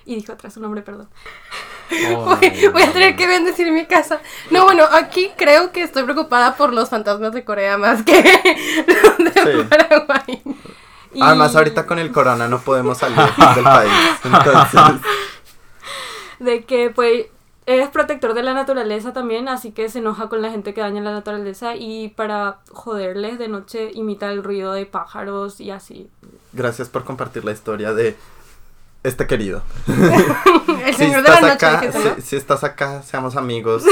Y 0.07 0.15
dijo 0.15 0.33
atrás 0.33 0.53
su 0.53 0.59
nombre, 0.61 0.83
perdón. 0.83 1.09
Oh, 2.15 2.25
Voy, 2.39 2.67
voy 2.71 2.83
a 2.83 2.91
tener 2.93 3.15
que 3.15 3.25
bendecir 3.27 3.71
mi 3.71 3.85
casa. 3.85 4.21
No, 4.51 4.63
bueno, 4.65 4.83
aquí 4.91 5.31
creo 5.35 5.71
que 5.71 5.81
estoy 5.81 6.03
preocupada 6.03 6.55
por 6.55 6.73
los 6.73 6.89
fantasmas 6.89 7.31
de 7.33 7.43
Corea 7.43 7.77
más 7.77 8.03
que 8.03 8.13
los 8.87 9.33
de 9.33 9.41
Sí. 9.41 9.67
Paraguay. 9.69 10.41
Y- 11.15 11.21
Además, 11.21 11.55
ahorita 11.55 11.85
con 11.85 11.97
el 11.99 12.11
corona 12.11 12.47
no 12.47 12.59
podemos 12.59 12.97
salir 12.99 13.17
del 13.55 13.63
país. 13.63 13.91
Entonces, 14.23 14.81
de 16.39 16.63
que 16.65 16.89
pues 16.89 17.27
es 17.65 17.89
protector 17.89 18.33
de 18.35 18.43
la 18.43 18.53
naturaleza 18.53 19.11
también, 19.13 19.47
así 19.47 19.71
que 19.71 19.89
se 19.89 19.97
enoja 19.99 20.29
con 20.29 20.41
la 20.43 20.51
gente 20.51 20.73
que 20.75 20.81
daña 20.81 21.01
la 21.01 21.11
naturaleza 21.13 21.75
y 21.75 22.09
para 22.09 22.59
joderles 22.71 23.39
de 23.39 23.47
noche 23.47 23.89
imita 23.95 24.29
el 24.29 24.43
ruido 24.43 24.73
de 24.73 24.85
pájaros 24.85 25.59
y 25.59 25.71
así. 25.71 26.09
gracias 26.53 26.89
por 26.89 27.03
compartir 27.05 27.43
la 27.43 27.51
historia 27.53 27.93
de 27.93 28.15
este 29.03 29.25
querido. 29.27 29.63
El 29.87 30.93
Si 30.93 31.05
señor 31.05 31.23
de 31.23 31.29
la 31.29 31.41
noche, 31.41 31.51
acá, 31.53 31.81
¿no? 31.93 32.15
si, 32.15 32.21
si 32.21 32.35
estás 32.35 32.63
acá, 32.63 33.01
seamos 33.03 33.35
amigos. 33.35 33.83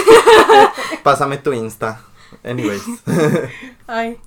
Pásame 1.03 1.37
tu 1.37 1.53
Insta. 1.53 2.01
Anyways. 2.43 2.83
Ay. 3.87 4.17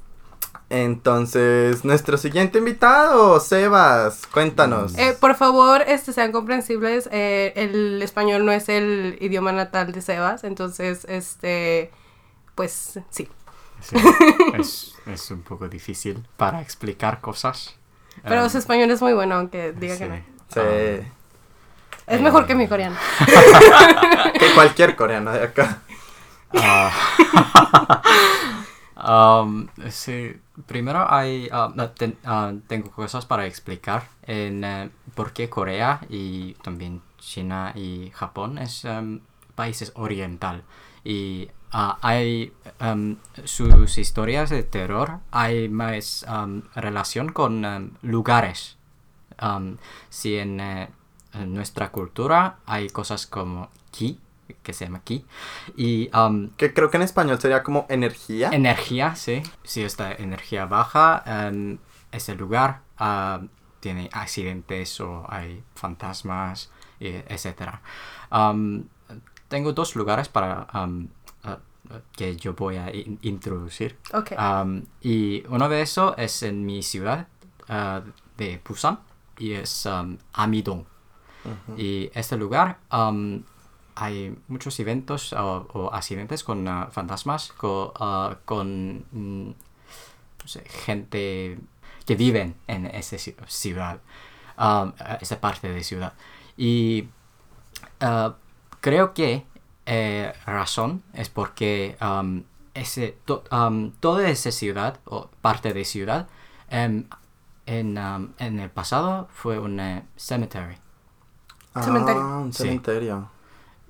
Entonces, 0.68 1.84
nuestro 1.84 2.16
siguiente 2.16 2.58
invitado, 2.58 3.38
Sebas, 3.38 4.26
cuéntanos. 4.26 4.98
Eh, 4.98 5.16
por 5.20 5.36
favor, 5.36 5.82
este, 5.86 6.12
sean 6.12 6.32
comprensibles. 6.32 7.08
eh, 7.12 7.52
el 7.54 8.02
español 8.02 8.44
no 8.44 8.50
es 8.52 8.68
el 8.68 9.16
idioma 9.20 9.52
natal 9.52 9.92
de 9.92 10.02
Sebas, 10.02 10.42
entonces, 10.42 11.04
este, 11.08 11.92
pues 12.56 12.98
sí. 13.10 13.28
Sí, 13.80 13.96
es, 14.58 14.94
es 15.06 15.30
un 15.30 15.42
poco 15.42 15.68
difícil 15.68 16.26
para 16.36 16.62
explicar 16.62 17.20
cosas. 17.20 17.76
Pero 18.24 18.42
Em, 18.42 18.50
su 18.50 18.58
español 18.58 18.90
es 18.90 19.02
muy 19.02 19.12
bueno, 19.12 19.36
aunque 19.36 19.72
diga 19.72 19.94
sí. 19.94 20.00
que 20.00 20.08
no. 20.08 20.16
Sí. 20.48 21.06
Es 22.06 22.20
mejor 22.20 22.46
que 22.46 22.54
mi 22.54 22.66
coreano. 22.66 22.96
Que 24.38 24.52
cualquier 24.54 24.96
coreano 24.96 25.32
de 25.32 25.42
acá. 25.44 25.78
Ah, 26.54 26.90
um, 29.44 29.68
sí, 29.90 30.36
primero 30.66 31.06
hay, 31.12 31.48
no, 31.74 31.90
ten- 31.90 32.18
ah, 32.24 32.52
tengo 32.66 32.90
cosas 32.90 33.26
para 33.26 33.46
explicar 33.46 34.08
en 34.22 34.64
eh, 34.64 34.90
por 35.14 35.32
qué 35.32 35.48
Corea 35.50 36.00
y 36.08 36.54
también 36.62 37.02
China 37.18 37.72
y 37.74 38.10
Japón 38.14 38.58
es 38.58 38.84
em, 38.84 39.20
países 39.54 39.92
oriental. 39.96 40.62
Y 41.04 41.48
ah, 41.72 41.98
hay 42.02 42.52
em, 42.80 43.16
sus 43.44 43.98
historias 43.98 44.50
de 44.50 44.62
terror 44.62 45.20
hay 45.30 45.68
más 45.68 46.24
em, 46.28 46.62
relación 46.74 47.32
con 47.32 47.98
lugares. 48.02 48.76
Um, 49.42 49.76
si 50.08 50.36
eh, 50.36 50.88
en 51.34 51.54
nuestra 51.54 51.90
cultura 51.92 52.56
hay 52.64 52.88
cosas 52.88 53.26
como 53.26 53.68
ki 53.90 54.18
que 54.62 54.72
se 54.72 54.84
llama 54.86 55.00
ki 55.02 55.24
y 55.76 56.10
um, 56.16 56.50
Que 56.56 56.72
creo 56.72 56.90
que 56.90 56.96
en 56.98 57.02
español 57.02 57.38
sería 57.40 57.62
como 57.62 57.86
energía. 57.88 58.50
Energía, 58.52 59.14
sí. 59.16 59.42
Si 59.64 59.82
esta 59.82 60.12
energía 60.12 60.66
baja, 60.66 61.22
en 61.26 61.80
ese 62.12 62.34
lugar 62.34 62.82
ah, 62.98 63.40
tiene 63.80 64.08
accidentes 64.12 65.00
o 65.00 65.24
hay 65.28 65.62
fantasmas, 65.74 66.70
etc. 67.00 67.80
Am, 68.30 68.84
tengo 69.48 69.72
dos 69.72 69.94
lugares 69.96 70.28
para 70.28 70.66
am, 70.70 71.08
ah, 71.44 71.58
que 72.16 72.36
yo 72.36 72.54
voy 72.54 72.76
a 72.76 72.92
in- 72.94 73.18
introducir. 73.22 73.98
Ok. 74.12 74.32
Am, 74.36 74.84
y 75.00 75.44
uno 75.48 75.68
de 75.68 75.82
esos 75.82 76.14
es 76.18 76.42
en 76.42 76.64
mi 76.66 76.82
ciudad 76.82 77.28
ah, 77.68 78.02
de 78.36 78.60
Busan 78.66 78.98
y 79.38 79.52
es 79.52 79.86
um, 79.86 80.16
Amidong. 80.32 80.86
Y 81.76 82.10
este 82.12 82.36
lugar 82.36 82.78
hay 83.96 84.38
muchos 84.48 84.78
eventos 84.80 85.32
o, 85.32 85.68
o 85.72 85.92
accidentes 85.94 86.44
con 86.44 86.68
ah, 86.68 86.88
fantasmas, 86.92 87.52
co- 87.56 87.92
ah, 87.98 88.36
con, 88.44 89.04
mm, 89.12 89.48
no 90.42 90.48
sé, 90.48 90.64
gente 90.68 91.58
que 92.06 92.14
viven 92.14 92.54
en 92.68 92.86
esa 92.86 93.16
ci- 93.16 93.34
ciudad, 93.48 94.00
am, 94.56 94.94
eh, 95.00 95.18
esa 95.20 95.40
parte 95.40 95.68
de 95.72 95.82
ciudad. 95.82 96.12
Y 96.56 97.08
ah, 98.00 98.34
creo 98.80 99.14
que 99.14 99.44
eh, 99.86 100.32
razón 100.46 101.02
es 101.14 101.28
porque 101.28 101.96
am, 102.00 102.44
ese, 102.74 103.16
to- 103.24 103.44
am, 103.50 103.92
toda 104.00 104.28
esa 104.28 104.50
ciudad 104.52 105.00
o 105.06 105.28
parte 105.40 105.72
de 105.72 105.84
ciudad 105.84 106.28
em, 106.70 107.06
en, 107.66 107.98
am, 107.98 108.34
en 108.38 108.60
el 108.60 108.70
pasado 108.70 109.28
fue 109.32 109.58
un 109.58 109.80
cemetery. 110.16 110.76
Cementerio. 111.80 112.22
Ah, 112.22 112.38
un 112.38 112.52
Sí. 112.52 112.62
cementerio. 112.62 113.28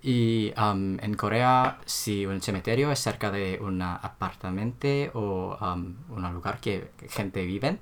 Y 0.09 0.53
am, 0.55 0.99
en 1.01 1.15
Corea, 1.15 1.81
si 1.85 2.25
un 2.27 2.41
cementerio 2.41 2.93
es 2.93 3.01
cerca 3.01 3.33
de 3.33 3.59
un 3.61 3.83
apartamento 3.83 4.87
o 5.15 5.57
am, 5.59 5.97
un 6.09 6.33
lugar 6.33 6.61
que 6.61 6.93
gente 7.09 7.45
vive, 7.45 7.81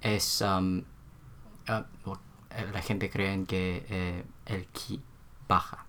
es 0.00 0.40
lo- 0.40 2.18
eh, 2.50 2.66
la 2.72 2.80
gente 2.80 3.10
cree 3.10 3.44
que 3.44 3.84
eh, 3.90 4.24
el 4.46 4.66
ki 4.68 5.02
baja. 5.46 5.84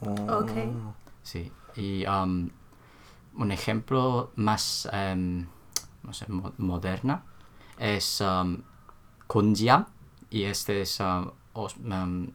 Oh. 0.00 0.14
Ok. 0.40 0.50
Sí. 1.22 1.52
Y 1.76 2.06
am, 2.06 2.50
un 3.34 3.52
ejemplo 3.52 4.32
más 4.36 4.88
em, 4.90 5.46
no 6.04 6.12
sé, 6.14 6.24
mo- 6.32 6.54
moderna 6.56 7.22
es 7.78 8.22
um, 8.22 8.62
Gonjiam 9.28 9.84
y 10.30 10.44
este 10.44 10.80
es 10.80 10.98
um, 11.00 11.30
os- 11.52 11.76
um, 11.76 12.28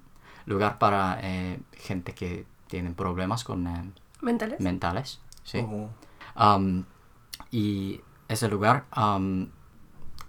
lugar 0.45 0.77
para 0.77 1.17
eh, 1.23 1.59
gente 1.73 2.13
que 2.13 2.45
tiene 2.73 2.89
problemas 2.91 3.43
con 3.43 3.67
eh, 3.67 3.91
¿Mentales? 4.21 4.59
mentales. 4.59 5.19
Sí. 5.43 5.59
Oh. 5.59 5.89
Um, 6.35 6.85
y 7.51 8.01
ese 8.27 8.47
lugar 8.47 8.85
um, 8.97 9.47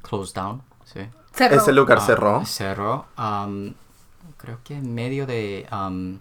closed 0.02 0.34
down. 0.34 0.60
Sí. 0.84 1.00
Cerró. 1.32 1.56
Ese 1.56 1.72
lugar 1.72 1.98
Ah, 1.98 2.04
cerró. 2.04 2.44
cerró. 2.44 3.06
um, 3.16 3.72
creo 4.36 4.58
que 4.62 4.74
en 4.76 4.94
medio 4.94 5.26
de. 5.26 5.66
um, 5.72 6.18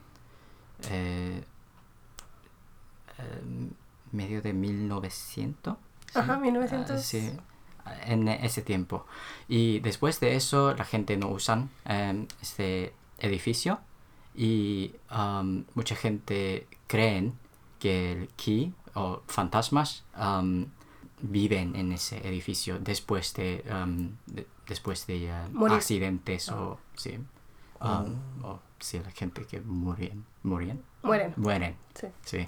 eh, 0.89 1.43
eh, 3.17 3.69
medio 4.13 4.41
de 4.41 4.53
1900. 4.53 5.75
¿sí? 6.13 6.19
Ajá, 6.19 6.37
1900. 6.37 6.91
Ah, 6.91 6.97
sí, 6.99 7.37
en 8.05 8.29
ese 8.29 8.61
tiempo. 8.61 9.05
Y 9.49 9.81
después 9.81 10.21
de 10.21 10.37
eso, 10.37 10.73
la 10.73 10.85
gente 10.85 11.17
no 11.17 11.27
usan 11.27 11.69
em, 11.83 12.27
este 12.41 12.93
edificio 13.17 13.79
y 14.35 14.93
um, 15.11 15.63
mucha 15.75 15.95
gente 15.95 16.67
creen 16.87 17.33
que 17.79 18.11
el 18.13 18.27
ki 18.35 18.73
o 18.95 19.21
fantasmas 19.27 20.03
um, 20.17 20.65
viven 21.21 21.75
en 21.75 21.91
ese 21.91 22.17
edificio 22.27 22.79
después 22.79 23.33
de, 23.33 23.63
um, 23.71 24.11
de- 24.27 24.47
después 24.67 25.05
de 25.07 25.31
uh, 25.31 25.65
accidentes 25.73 26.49
o 26.49 26.79
sí 26.95 27.17
um, 27.81 28.43
o 28.43 28.59
sí 28.79 28.99
la 28.99 29.11
gente 29.11 29.45
que 29.45 29.61
mueren 29.61 30.25
mueren 30.43 30.81
Mueren. 31.03 31.33
mueren 31.37 31.75
Sí. 31.95 32.07
Sí. 32.23 32.47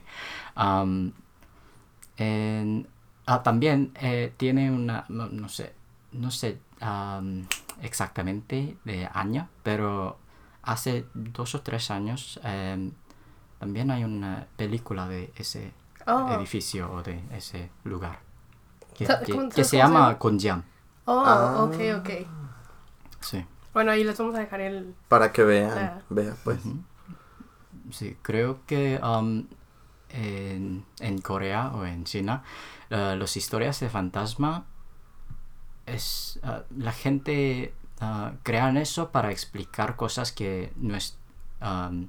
En- 2.18 2.88
ah, 3.26 3.44
también 3.44 3.92
eh, 4.02 4.34
tiene 4.38 4.72
una, 4.72 5.06
no, 5.10 5.28
no 5.28 5.50
sé, 5.50 5.74
no 6.14 6.32
sé 6.32 6.58
am, 6.80 7.46
exactamente 7.82 8.78
de 8.86 9.08
año, 9.14 9.50
pero 9.64 10.18
hace 10.66 11.06
dos 11.14 11.56
o 11.56 11.62
tres 11.62 11.92
años 11.92 12.40
em, 12.44 12.92
también 13.60 13.92
hay 13.92 14.04
una 14.04 14.48
película 14.58 15.08
de 15.08 15.32
ese 15.38 15.74
Oh. 16.08 16.32
edificio 16.34 16.92
o 16.92 17.02
de 17.02 17.20
ese 17.32 17.72
lugar 17.84 18.20
que, 18.96 19.06
que- 19.08 19.32
¿cómo- 19.32 19.50
que 19.50 19.64
se 19.64 19.64
cómo 19.64 19.64
se 19.66 19.78
llama? 19.78 20.20
Konjiam. 20.20 20.64
Oh, 21.06 21.24
Ah. 21.26 21.64
ok, 21.64 21.76
ok. 22.00 22.10
Sí. 23.22 23.44
Bueno, 23.74 23.92
ahí 23.92 24.04
les 24.04 24.18
vamos 24.18 24.36
a 24.36 24.40
dejar 24.40 24.62
el... 24.62 24.94
Para 25.08 25.32
que 25.32 25.44
vean, 25.44 26.04
vea 26.10 26.36
pues. 26.44 26.60
Sí, 27.92 28.16
creo 28.22 28.60
que 28.68 29.00
um, 29.04 29.48
en, 30.10 30.86
en 31.00 31.18
Corea 31.22 31.72
o 31.74 31.86
en 31.86 32.04
China, 32.06 32.44
eh, 32.92 33.16
las 33.18 33.36
historias 33.36 33.80
de 33.80 33.90
fantasma 33.90 34.66
es 35.86 36.40
ah, 36.44 36.64
la 36.76 36.92
gente 36.92 37.74
ah, 38.00 38.34
crean 38.44 38.78
eso 38.78 39.10
para 39.12 39.32
explicar 39.32 39.96
cosas 39.96 40.32
que 40.32 40.72
no 40.78 40.96
es- 40.96 41.18
um, 41.62 42.08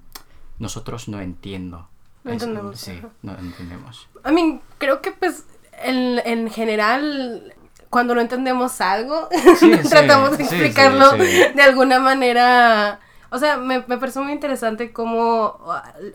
nosotros 0.58 1.08
no 1.08 1.20
entiendo. 1.20 1.88
No 2.24 2.32
entendemos, 2.32 2.80
Sí, 2.80 3.00
no 3.22 3.36
entendemos. 3.38 4.08
I 4.28 4.32
mean, 4.32 4.60
creo 4.78 5.00
que 5.00 5.12
pues 5.12 5.44
en, 5.84 6.18
en 6.24 6.50
general 6.50 7.54
cuando 7.88 8.14
no 8.16 8.20
entendemos 8.20 8.80
algo 8.80 9.28
Sí, 9.58 9.70
tratamos 9.88 10.36
de 10.36 10.44
sí, 10.44 10.54
explicarlo 10.56 11.12
sí, 11.12 11.18
de 11.54 11.62
alguna 11.62 12.00
manera. 12.00 12.98
O 13.30 13.38
sea, 13.38 13.56
me, 13.58 13.84
me 13.86 13.98
pareció 13.98 14.22
muy 14.22 14.32
interesante 14.32 14.92
cómo, 14.92 15.58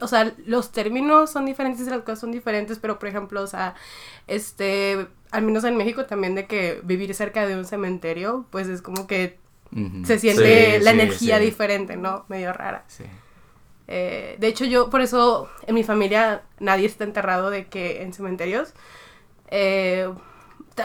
o 0.02 0.08
sea, 0.08 0.34
los 0.46 0.72
términos 0.72 1.30
son 1.30 1.46
diferentes 1.46 1.86
y 1.86 1.90
las 1.90 2.00
cosas 2.02 2.20
son 2.20 2.32
diferentes, 2.32 2.80
pero 2.80 3.00
por 3.00 3.10
ejemplo, 3.10 3.42
o 3.42 3.48
sea, 3.48 3.76
este, 4.28 5.08
al 5.32 5.42
menos 5.44 5.64
en 5.66 5.76
México 5.78 6.06
también 6.06 6.36
de 6.36 6.46
que 6.48 6.80
vivir 6.84 7.14
cerca 7.14 7.46
de 7.46 7.56
un 7.56 7.66
cementerio, 7.66 8.46
pues 8.50 8.68
es 8.70 8.82
como 8.82 9.08
que 9.08 9.40
Se 10.06 10.20
siente 10.20 10.78
Sí, 10.80 10.84
la 10.84 10.92
sí, 10.92 11.00
energía 11.00 11.38
sí. 11.40 11.46
diferente, 11.46 11.96
¿no? 11.98 12.26
Medio 12.28 12.52
rara. 12.54 12.84
Sí. 12.88 13.04
Eh, 13.88 14.36
de 14.40 14.48
hecho, 14.48 14.66
yo, 14.66 14.90
por 14.90 15.02
eso, 15.02 15.50
en 15.68 15.76
mi 15.76 15.84
familia 15.84 16.44
nadie 16.60 16.86
está 16.86 17.04
enterrado 17.04 17.50
de 17.50 17.68
que 17.68 18.02
en 18.04 18.14
cementerios. 18.14 18.74
Eh, 19.50 20.10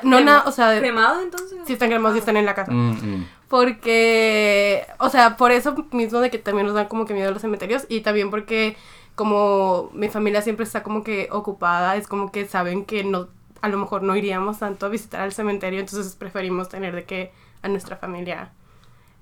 no, 0.02 0.16
Crema- 0.18 0.20
na- 0.24 0.42
o 0.46 0.52
sea, 0.52 0.78
¿Cremado 0.78 1.20
entonces? 1.22 1.58
si 1.66 1.72
están 1.74 1.88
cremados 1.88 2.16
y 2.16 2.18
están 2.20 2.36
en 2.36 2.44
la 2.46 2.54
casa. 2.54 2.72
Mm, 2.72 2.90
mm. 3.20 3.26
Porque, 3.48 4.86
o 4.98 5.08
sea, 5.08 5.36
por 5.36 5.52
eso 5.52 5.74
mismo 5.92 6.20
de 6.20 6.30
que 6.30 6.38
también 6.38 6.66
nos 6.66 6.74
dan 6.74 6.86
como 6.88 7.06
que 7.06 7.14
miedo 7.14 7.28
a 7.28 7.32
los 7.32 7.42
cementerios 7.42 7.86
y 7.88 8.00
también 8.00 8.30
porque 8.30 8.76
como 9.14 9.90
mi 9.94 10.08
familia 10.08 10.42
siempre 10.42 10.64
está 10.64 10.82
como 10.82 11.02
que 11.04 11.28
ocupada, 11.30 11.96
es 11.96 12.06
como 12.08 12.30
que 12.32 12.46
saben 12.46 12.84
que 12.84 13.04
no, 13.04 13.28
a 13.62 13.68
lo 13.68 13.78
mejor 13.78 14.02
no 14.02 14.16
iríamos 14.16 14.58
tanto 14.58 14.86
a 14.86 14.88
visitar 14.88 15.20
al 15.22 15.32
cementerio, 15.32 15.80
entonces 15.80 16.14
preferimos 16.16 16.68
tener 16.68 16.94
de 16.94 17.04
que 17.04 17.32
a 17.62 17.68
nuestra 17.68 17.96
familia 17.96 18.50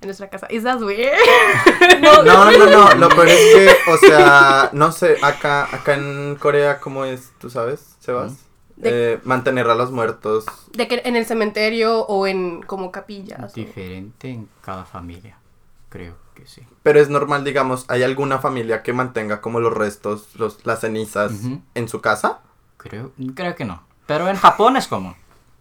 en 0.05 0.09
nuestra 0.09 0.29
casa. 0.31 0.47
¿Is 0.51 0.63
that 0.65 0.81
weird? 0.81 1.13
No, 2.01 2.23
no, 2.23 2.51
no, 2.67 2.95
lo 2.97 3.09
peor 3.09 3.29
es 3.29 3.55
que, 3.55 3.91
o 3.91 3.97
sea, 3.97 4.71
no 4.73 4.93
sé, 4.93 5.17
acá, 5.23 5.65
acá 5.75 5.95
en 5.95 6.37
Corea, 6.39 6.79
¿cómo 6.81 7.05
es? 7.05 7.33
¿Tú 7.39 7.49
sabes, 7.51 7.97
Sebas? 8.01 8.33
De- 8.77 9.15
Eh, 9.15 9.21
mantener 9.25 9.69
a 9.71 9.75
los 9.75 9.91
muertos. 9.91 10.45
De 10.73 10.87
que 10.89 11.01
en 11.05 11.17
el 11.17 11.25
cementerio 11.27 12.01
o 12.07 12.27
en 12.27 12.61
como 12.63 12.91
capillas. 12.93 13.53
o- 13.53 13.55
Diferente 13.55 14.29
en 14.31 14.49
cada 14.63 14.85
familia. 14.85 15.39
Creo 15.89 16.15
que 16.35 16.47
sí. 16.47 16.63
Pero 16.83 17.01
es 17.01 17.09
normal, 17.09 17.45
digamos, 17.45 17.85
¿hay 17.89 18.03
alguna 18.03 18.39
familia 18.39 18.83
que 18.83 18.93
mantenga 18.93 19.41
como 19.41 19.61
los 19.61 19.73
restos, 19.73 20.35
los, 20.35 20.67
las 20.67 20.81
cenizas 20.81 21.33
Ujú. 21.33 21.63
en 21.75 21.89
su 21.89 22.01
casa? 22.01 22.41
Creo, 22.77 23.13
creo 23.35 23.55
que 23.55 23.65
no. 23.65 23.83
Pero 24.07 24.29
en 24.29 24.37
Japón 24.37 24.77
es 24.77 24.89
común. 24.89 25.15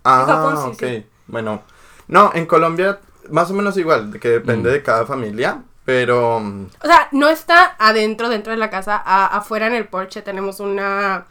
Ah, 0.04 0.26
Japón 0.28 0.58
sí, 0.58 0.70
ok. 0.86 0.90
sí. 0.92 1.06
Bueno, 1.28 1.62
no, 2.08 2.32
en 2.34 2.46
Colombia 2.48 3.00
más 3.30 3.50
o 3.52 3.54
menos 3.54 3.78
igual, 3.78 4.12
de 4.12 4.20
que 4.20 4.30
depende 4.30 4.70
Mm. 4.70 4.74
de 4.74 4.84
cada 4.84 5.06
familia, 5.06 5.62
pero... 5.86 6.40
mm, 6.40 6.66
O 6.84 6.88
sea, 6.88 7.08
no 7.12 7.28
está 7.30 7.76
adentro, 7.80 8.30
dentro 8.30 8.52
de 8.52 8.58
la 8.58 8.70
casa. 8.70 9.02
a- 9.06 9.28
afuera 9.28 9.68
en 9.68 9.76
el 9.76 9.88
porche 9.88 10.22
tenemos 10.22 10.60
una. 10.60 11.26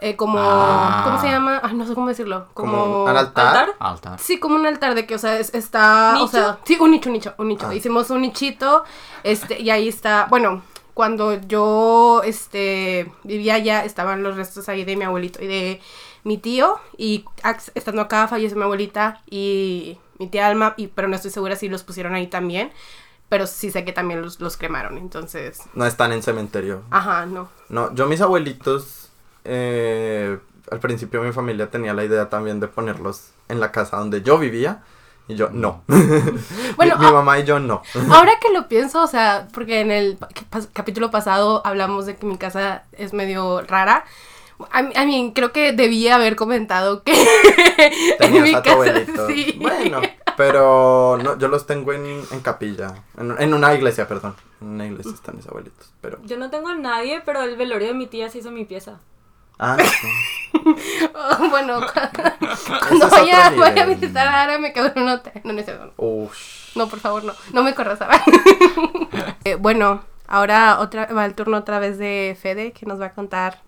eh, 0.00 0.16
como. 0.16 0.38
Ah. 0.40 1.02
¿Cómo 1.04 1.20
se 1.20 1.28
llama? 1.28 1.60
Ay, 1.62 1.74
no 1.74 1.86
sé 1.86 1.94
cómo 1.94 2.08
decirlo. 2.08 2.46
Como. 2.52 2.72
Como 2.72 3.04
un 3.04 3.16
altar. 3.16 3.46
¿Altar? 3.56 3.74
Altar. 3.78 4.18
Sí, 4.18 4.38
como 4.38 4.56
un 4.56 4.66
altar 4.66 4.94
de 4.94 5.06
que, 5.06 5.14
o 5.14 5.18
sea, 5.18 5.38
es- 5.38 5.54
está. 5.54 6.10
O 6.16 6.24
¿Nicho? 6.24 6.28
sea, 6.28 6.58
sí, 6.64 6.76
un 6.80 6.90
nicho, 6.90 7.08
un 7.08 7.12
nicho, 7.14 7.34
un 7.38 7.48
nicho. 7.48 7.66
Ah. 7.68 7.74
Hicimos 7.74 8.10
un 8.10 8.20
nichito. 8.22 8.84
Este, 9.22 9.60
y 9.62 9.70
ahí 9.70 9.88
está. 9.88 10.26
Bueno, 10.28 10.62
cuando 10.94 11.34
yo 11.40 12.22
este, 12.24 13.10
vivía 13.22 13.54
allá, 13.54 13.84
estaban 13.84 14.22
los 14.22 14.36
restos 14.36 14.68
ahí 14.68 14.84
de 14.84 14.96
mi 14.96 15.04
abuelito 15.04 15.42
y 15.42 15.46
de 15.46 15.80
mi 16.24 16.38
tío. 16.38 16.78
Y 16.96 17.24
estando 17.74 18.02
acá 18.02 18.26
falleció 18.26 18.56
mi 18.56 18.64
abuelita 18.64 19.20
y 19.30 19.98
mi 20.18 20.28
tía 20.28 20.48
Alma. 20.48 20.74
Y, 20.76 20.88
pero 20.88 21.06
no 21.08 21.16
estoy 21.16 21.30
segura 21.30 21.56
si 21.56 21.68
los 21.68 21.84
pusieron 21.84 22.14
ahí 22.14 22.26
también. 22.26 22.72
Pero 23.28 23.46
sí 23.46 23.70
sé 23.70 23.84
que 23.84 23.92
también 23.92 24.20
los, 24.20 24.40
los 24.40 24.56
cremaron. 24.56 24.98
Entonces. 24.98 25.60
No 25.74 25.86
están 25.86 26.12
en 26.12 26.22
cementerio. 26.22 26.82
Ajá, 26.90 27.26
no. 27.26 27.48
No, 27.68 27.94
yo 27.94 28.06
mis 28.06 28.20
abuelitos, 28.20 29.10
eh, 29.44 30.38
al 30.70 30.80
principio 30.80 31.22
mi 31.22 31.32
familia 31.32 31.70
tenía 31.70 31.94
la 31.94 32.04
idea 32.04 32.28
también 32.28 32.60
de 32.60 32.68
ponerlos 32.68 33.30
en 33.48 33.60
la 33.60 33.72
casa 33.72 33.96
donde 33.98 34.22
yo 34.22 34.38
vivía. 34.38 34.82
Y 35.26 35.36
yo, 35.36 35.48
no. 35.50 35.82
Bueno, 36.76 36.96
mi, 36.96 37.00
mi 37.04 37.06
ah- 37.06 37.12
mamá 37.12 37.38
y 37.38 37.44
yo 37.44 37.58
no. 37.58 37.82
Ahora 38.10 38.32
que 38.40 38.52
lo 38.52 38.68
pienso, 38.68 39.02
o 39.02 39.06
sea, 39.06 39.48
porque 39.52 39.80
en 39.80 39.90
el 39.90 40.18
capítulo 40.72 41.10
pasado 41.10 41.62
hablamos 41.64 42.04
de 42.04 42.16
que 42.16 42.26
mi 42.26 42.36
casa 42.36 42.84
es 42.92 43.14
medio 43.14 43.62
rara. 43.62 44.04
A 44.70 44.82
mí, 44.82 44.92
a 44.94 45.04
mí 45.04 45.32
creo 45.34 45.52
que 45.52 45.72
debía 45.72 46.14
haber 46.14 46.36
comentado 46.36 47.02
que 47.02 47.12
en 47.78 48.16
Tenías 48.18 48.42
mi 48.42 48.54
a 48.54 48.62
tu 48.62 48.70
casa 48.70 49.26
sí. 49.26 49.58
Bueno, 49.60 50.00
pero 50.36 51.18
no, 51.22 51.38
yo 51.38 51.48
los 51.48 51.66
tengo 51.66 51.92
en, 51.92 52.22
en 52.30 52.40
capilla. 52.40 52.94
En, 53.18 53.34
en 53.38 53.54
una 53.54 53.74
iglesia, 53.74 54.06
perdón. 54.06 54.36
En 54.60 54.68
una 54.68 54.86
iglesia 54.86 55.12
están 55.12 55.36
mis 55.36 55.46
abuelitos. 55.46 55.92
Pero. 56.00 56.18
Yo 56.24 56.36
no 56.36 56.50
tengo 56.50 56.68
a 56.68 56.74
nadie, 56.74 57.20
pero 57.24 57.42
el 57.42 57.56
velorio 57.56 57.88
de 57.88 57.94
mi 57.94 58.06
tía 58.06 58.30
se 58.30 58.38
hizo 58.38 58.50
mi 58.50 58.64
pieza. 58.64 59.00
Ah, 59.58 59.76
sí. 60.00 60.08
Oh, 61.14 61.48
bueno, 61.48 61.80
cuando 62.80 63.08
vaya, 63.08 63.50
vaya 63.50 63.82
a 63.82 63.86
visitar 63.86 64.26
a 64.26 64.42
Ara 64.42 64.58
me 64.58 64.72
quedo 64.72 64.92
en 64.94 65.02
un 65.02 65.08
hotel. 65.10 65.40
No, 65.44 65.52
no 65.52 65.62
no. 65.62 65.92
Ush. 65.96 66.76
No, 66.76 66.88
por 66.88 66.98
favor, 66.98 67.24
no. 67.24 67.34
No 67.52 67.62
me 67.62 67.74
corras, 67.74 68.00
Ara. 68.00 68.22
Eh, 69.44 69.56
bueno, 69.56 70.02
ahora 70.26 70.80
otra, 70.80 71.06
va 71.06 71.26
el 71.26 71.34
turno 71.34 71.58
otra 71.58 71.78
vez 71.78 71.98
de 71.98 72.36
Fede, 72.40 72.72
que 72.72 72.86
nos 72.86 72.98
va 72.98 73.06
a 73.06 73.12
contar 73.12 73.60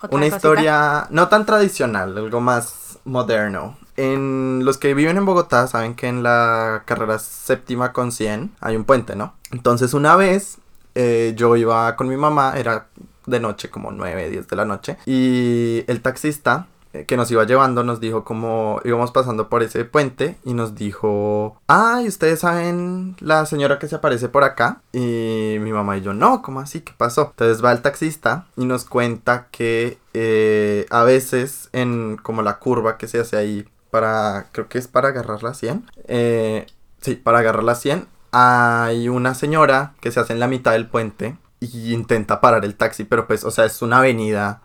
otra 0.00 0.16
Una 0.16 0.26
cosita. 0.26 0.36
historia 0.36 1.06
no 1.10 1.28
tan 1.28 1.46
tradicional, 1.46 2.16
algo 2.16 2.40
más 2.40 2.98
moderno. 3.04 3.76
En 3.96 4.60
los 4.64 4.78
que 4.78 4.94
viven 4.94 5.16
en 5.16 5.24
Bogotá 5.24 5.66
saben 5.66 5.94
que 5.94 6.06
en 6.06 6.22
la 6.22 6.82
carrera 6.84 7.18
séptima 7.18 7.92
con 7.92 8.12
100 8.12 8.52
hay 8.60 8.76
un 8.76 8.84
puente, 8.84 9.16
¿no? 9.16 9.34
Entonces 9.50 9.92
una 9.94 10.14
vez 10.14 10.58
eh, 10.94 11.34
yo 11.36 11.56
iba 11.56 11.96
con 11.96 12.08
mi 12.08 12.16
mamá, 12.16 12.54
era 12.56 12.86
de 13.26 13.40
noche, 13.40 13.70
como 13.70 13.90
9, 13.90 14.30
10 14.30 14.48
de 14.48 14.56
la 14.56 14.64
noche, 14.64 14.96
y 15.04 15.84
el 15.86 16.00
taxista 16.00 16.66
que 17.06 17.16
nos 17.16 17.30
iba 17.30 17.44
llevando 17.44 17.84
nos 17.84 18.00
dijo 18.00 18.24
como 18.24 18.80
íbamos 18.84 19.10
pasando 19.12 19.48
por 19.48 19.62
ese 19.62 19.84
puente 19.84 20.38
y 20.44 20.54
nos 20.54 20.74
dijo, 20.74 21.60
ay, 21.66 22.08
ustedes 22.08 22.40
saben 22.40 23.16
la 23.20 23.46
señora 23.46 23.78
que 23.78 23.88
se 23.88 23.96
aparece 23.96 24.28
por 24.28 24.44
acá 24.44 24.80
y 24.92 25.56
mi 25.60 25.72
mamá 25.72 25.98
y 25.98 26.02
yo, 26.02 26.14
no, 26.14 26.42
¿cómo 26.42 26.60
así? 26.60 26.80
¿Qué 26.80 26.92
pasó? 26.96 27.28
Entonces 27.30 27.64
va 27.64 27.72
el 27.72 27.82
taxista 27.82 28.46
y 28.56 28.64
nos 28.64 28.84
cuenta 28.84 29.48
que 29.50 29.98
eh, 30.14 30.86
a 30.90 31.04
veces 31.04 31.68
en 31.72 32.16
como 32.16 32.42
la 32.42 32.58
curva 32.58 32.98
que 32.98 33.08
se 33.08 33.20
hace 33.20 33.36
ahí 33.36 33.68
para, 33.90 34.48
creo 34.52 34.68
que 34.68 34.78
es 34.78 34.88
para 34.88 35.08
agarrar 35.08 35.42
la 35.42 35.54
100, 35.54 35.90
eh, 36.08 36.66
sí, 37.00 37.14
para 37.14 37.38
agarrar 37.38 37.64
la 37.64 37.74
100, 37.74 38.06
hay 38.32 39.08
una 39.08 39.34
señora 39.34 39.94
que 40.00 40.10
se 40.10 40.20
hace 40.20 40.32
en 40.32 40.40
la 40.40 40.48
mitad 40.48 40.72
del 40.72 40.88
puente 40.88 41.36
y 41.60 41.92
intenta 41.92 42.40
parar 42.40 42.64
el 42.64 42.76
taxi, 42.76 43.04
pero 43.04 43.26
pues, 43.26 43.44
o 43.44 43.50
sea, 43.50 43.64
es 43.64 43.82
una 43.82 43.98
avenida, 43.98 44.62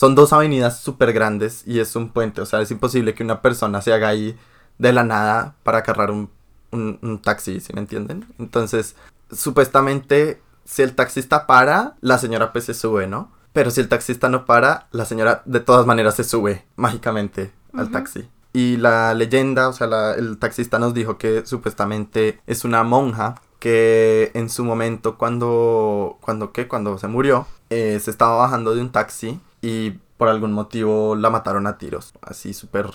son 0.00 0.14
dos 0.14 0.32
avenidas 0.32 0.80
súper 0.80 1.12
grandes 1.12 1.62
y 1.66 1.78
es 1.78 1.94
un 1.94 2.08
puente, 2.08 2.40
o 2.40 2.46
sea, 2.46 2.62
es 2.62 2.70
imposible 2.70 3.12
que 3.12 3.22
una 3.22 3.42
persona 3.42 3.82
se 3.82 3.92
haga 3.92 4.08
ahí 4.08 4.34
de 4.78 4.94
la 4.94 5.04
nada 5.04 5.56
para 5.62 5.80
agarrar 5.80 6.10
un, 6.10 6.30
un, 6.70 6.98
un 7.02 7.20
taxi, 7.20 7.60
¿sí 7.60 7.74
me 7.74 7.80
entienden? 7.80 8.24
Entonces, 8.38 8.96
supuestamente, 9.30 10.40
si 10.64 10.80
el 10.80 10.94
taxista 10.94 11.46
para, 11.46 11.96
la 12.00 12.16
señora 12.16 12.50
pues 12.50 12.64
se 12.64 12.72
sube, 12.72 13.06
¿no? 13.06 13.30
Pero 13.52 13.70
si 13.70 13.82
el 13.82 13.88
taxista 13.90 14.30
no 14.30 14.46
para, 14.46 14.86
la 14.90 15.04
señora 15.04 15.42
de 15.44 15.60
todas 15.60 15.84
maneras 15.84 16.14
se 16.14 16.24
sube 16.24 16.64
mágicamente 16.76 17.52
al 17.74 17.90
taxi. 17.90 18.26
Y 18.54 18.78
la 18.78 19.12
leyenda, 19.12 19.68
o 19.68 19.74
sea, 19.74 19.86
la- 19.86 20.14
el 20.14 20.38
taxista 20.38 20.78
nos 20.78 20.94
dijo 20.94 21.18
que 21.18 21.44
supuestamente 21.44 22.40
es 22.46 22.64
una 22.64 22.84
monja 22.84 23.34
que 23.58 24.30
en 24.32 24.48
su 24.48 24.64
momento 24.64 25.18
cuando, 25.18 26.16
cuando, 26.22 26.52
¿qué? 26.52 26.68
Cuando 26.68 26.96
se 26.96 27.06
murió, 27.06 27.46
eh, 27.68 28.00
se 28.02 28.10
estaba 28.10 28.36
bajando 28.36 28.74
de 28.74 28.80
un 28.80 28.92
taxi 28.92 29.38
y 29.60 29.92
por 30.16 30.28
algún 30.28 30.52
motivo 30.52 31.16
la 31.16 31.30
mataron 31.30 31.66
a 31.66 31.78
tiros, 31.78 32.12
así 32.22 32.52
súper 32.52 32.90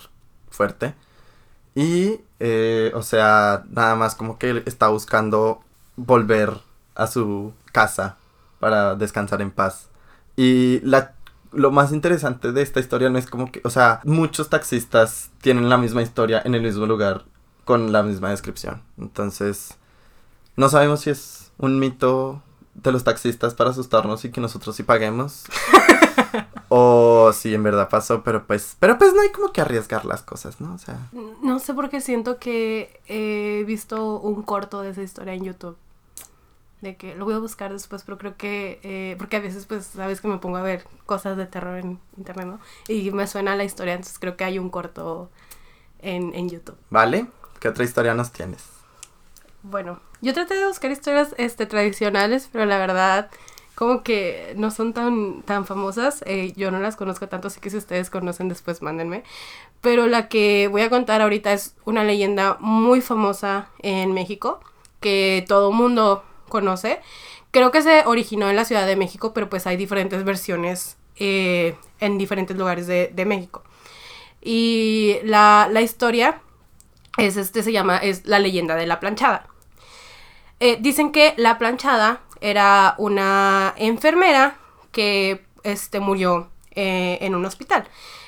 fuerte. 0.50 0.96
Y, 1.74 2.22
eh, 2.40 2.92
o 2.96 3.04
sea, 3.04 3.64
nada 3.70 3.96
más 3.96 4.16
como 4.16 4.38
que 4.38 4.64
está 4.66 4.88
buscando 4.88 5.62
volver 5.96 6.52
a 6.96 7.08
su 7.08 7.54
casa 7.72 8.18
para 8.60 8.96
descansar 8.96 9.42
en 9.42 9.52
paz. 9.52 9.90
Y 10.38 10.80
la, 10.82 11.14
lo 11.52 11.72
más 11.72 11.92
interesante 11.92 12.52
de 12.52 12.62
esta 12.62 12.80
historia 12.80 13.10
no 13.10 13.18
es 13.18 13.28
como 13.28 13.52
que, 13.52 13.62
o 13.64 13.70
sea, 13.70 14.02
muchos 14.04 14.50
taxistas 14.50 15.32
tienen 15.42 15.70
la 15.70 15.78
misma 15.78 16.02
historia 16.02 16.42
en 16.46 16.56
el 16.56 16.62
mismo 16.62 16.86
lugar 16.86 17.26
con 17.66 17.92
la 17.92 18.04
misma 18.04 18.30
descripción. 18.30 18.82
Entonces, 18.98 19.76
no 20.56 20.70
sabemos 20.70 21.02
si 21.02 21.10
es 21.10 21.52
un 21.58 21.80
mito 21.80 22.42
de 22.76 22.92
los 22.92 23.04
taxistas 23.04 23.54
para 23.54 23.72
asustarnos 23.72 24.24
y 24.26 24.32
que 24.32 24.42
nosotros 24.42 24.76
sí 24.76 24.84
paguemos. 24.84 25.46
o 26.70 27.32
si 27.34 27.54
en 27.54 27.64
verdad 27.64 27.90
pasó, 27.90 28.24
pero 28.24 28.46
pues, 28.46 28.76
pero 28.80 28.98
pues 28.98 29.14
no 29.14 29.22
hay 29.22 29.30
como 29.30 29.52
que 29.52 29.62
arriesgar 29.62 30.06
las 30.06 30.22
cosas, 30.22 30.60
¿no? 30.62 30.74
O 30.74 30.78
sea, 30.78 30.98
No 31.42 31.60
sé 31.60 31.74
por 31.74 31.90
qué 31.90 32.02
siento 32.02 32.38
que 32.40 33.00
he 33.08 33.64
visto 33.66 34.20
un 34.20 34.44
corto 34.44 34.82
de 34.82 34.90
esa 34.92 35.02
historia 35.02 35.34
en 35.34 35.44
YouTube. 35.44 35.78
De 36.82 36.98
que 36.98 37.16
lo 37.16 37.26
voy 37.26 37.34
a 37.34 37.40
buscar 37.40 37.72
después, 37.72 38.04
pero 38.04 38.18
creo 38.18 38.36
que. 38.38 38.80
eh, 38.84 39.16
porque 39.18 39.38
a 39.38 39.40
veces, 39.40 39.66
pues, 39.66 39.86
sabes 39.86 40.22
que 40.22 40.28
me 40.28 40.38
pongo 40.38 40.58
a 40.58 40.62
ver 40.62 40.86
cosas 41.06 41.36
de 41.38 41.46
terror 41.48 41.78
en 41.78 42.00
internet, 42.18 42.46
¿no? 42.46 42.60
Y 42.88 43.10
me 43.12 43.26
suena 43.28 43.56
la 43.56 43.64
historia, 43.64 43.94
entonces 43.94 44.20
creo 44.20 44.36
que 44.38 44.44
hay 44.44 44.60
un 44.60 44.70
corto 44.70 45.30
en, 46.00 46.34
en 46.36 46.50
YouTube. 46.50 46.78
¿vale? 46.90 47.28
¿Qué 47.60 47.70
otra 47.70 47.84
historia 47.84 48.14
nos 48.14 48.32
tienes? 48.32 48.64
Bueno, 49.64 50.00
yo 50.22 50.34
traté 50.34 50.54
de 50.56 50.68
buscar 50.68 50.92
historias 50.92 51.34
este, 51.38 51.66
tradicionales, 51.66 52.50
pero 52.52 52.66
la 52.66 52.78
verdad, 52.78 53.32
como 53.76 54.04
que 54.04 54.54
no 54.58 54.72
son 54.72 54.94
tan, 54.94 55.42
tan 55.44 55.66
famosas. 55.66 56.24
eh, 56.26 56.54
yo 56.56 56.72
no 56.72 56.80
las 56.80 56.96
conozco 56.96 57.28
tanto, 57.28 57.50
así 57.50 57.60
que 57.60 57.70
si 57.70 57.78
ustedes 57.78 58.10
conocen, 58.10 58.50
después 58.50 58.82
mándenme. 58.82 59.24
Pero 59.82 60.08
la 60.08 60.28
que 60.30 60.68
voy 60.70 60.82
a 60.82 60.90
contar 60.90 61.22
ahorita 61.22 61.54
es 61.54 61.76
una 61.86 62.04
leyenda 62.04 62.58
muy 62.60 63.02
famosa 63.02 63.70
en 63.80 64.14
México, 64.14 64.60
que 65.02 65.46
todo 65.48 65.72
mundo 65.72 66.24
conoce. 66.50 67.02
Creo 67.52 67.72
que 67.72 67.82
se 67.82 68.04
originó 68.06 68.50
en 68.50 68.56
la 68.56 68.66
Ciudad 68.66 68.88
de 68.88 68.96
México, 68.96 69.34
pero 69.34 69.50
pues 69.50 69.68
hay 69.68 69.78
diferentes 69.78 70.24
versiones 70.24 70.98
eh, 71.18 71.76
en 72.00 72.18
diferentes 72.18 72.58
lugares 72.58 72.88
de, 72.88 73.12
de 73.14 73.26
México. 73.26 73.64
Y 74.42 75.18
la, 75.24 75.68
la 75.72 75.82
historia 75.82 76.42
es 77.18 77.38
este 77.38 77.64
se 77.64 77.72
llama 77.72 77.98
es 77.98 78.26
la 78.26 78.40
leyenda 78.40 78.76
de 78.76 78.86
la 78.88 79.00
planchada. 79.00 79.48
Eh, 80.60 80.78
dicen 80.80 81.12
que 81.12 81.34
la 81.38 81.58
planchada 81.58 82.22
era 82.46 82.94
una 83.00 83.74
enfermera 83.76 84.56
que 84.92 85.44
este 85.64 86.00
murió 86.00 86.52
eh, 86.76 87.18
en 87.22 87.34
un 87.34 87.44
hospital, 87.44 87.88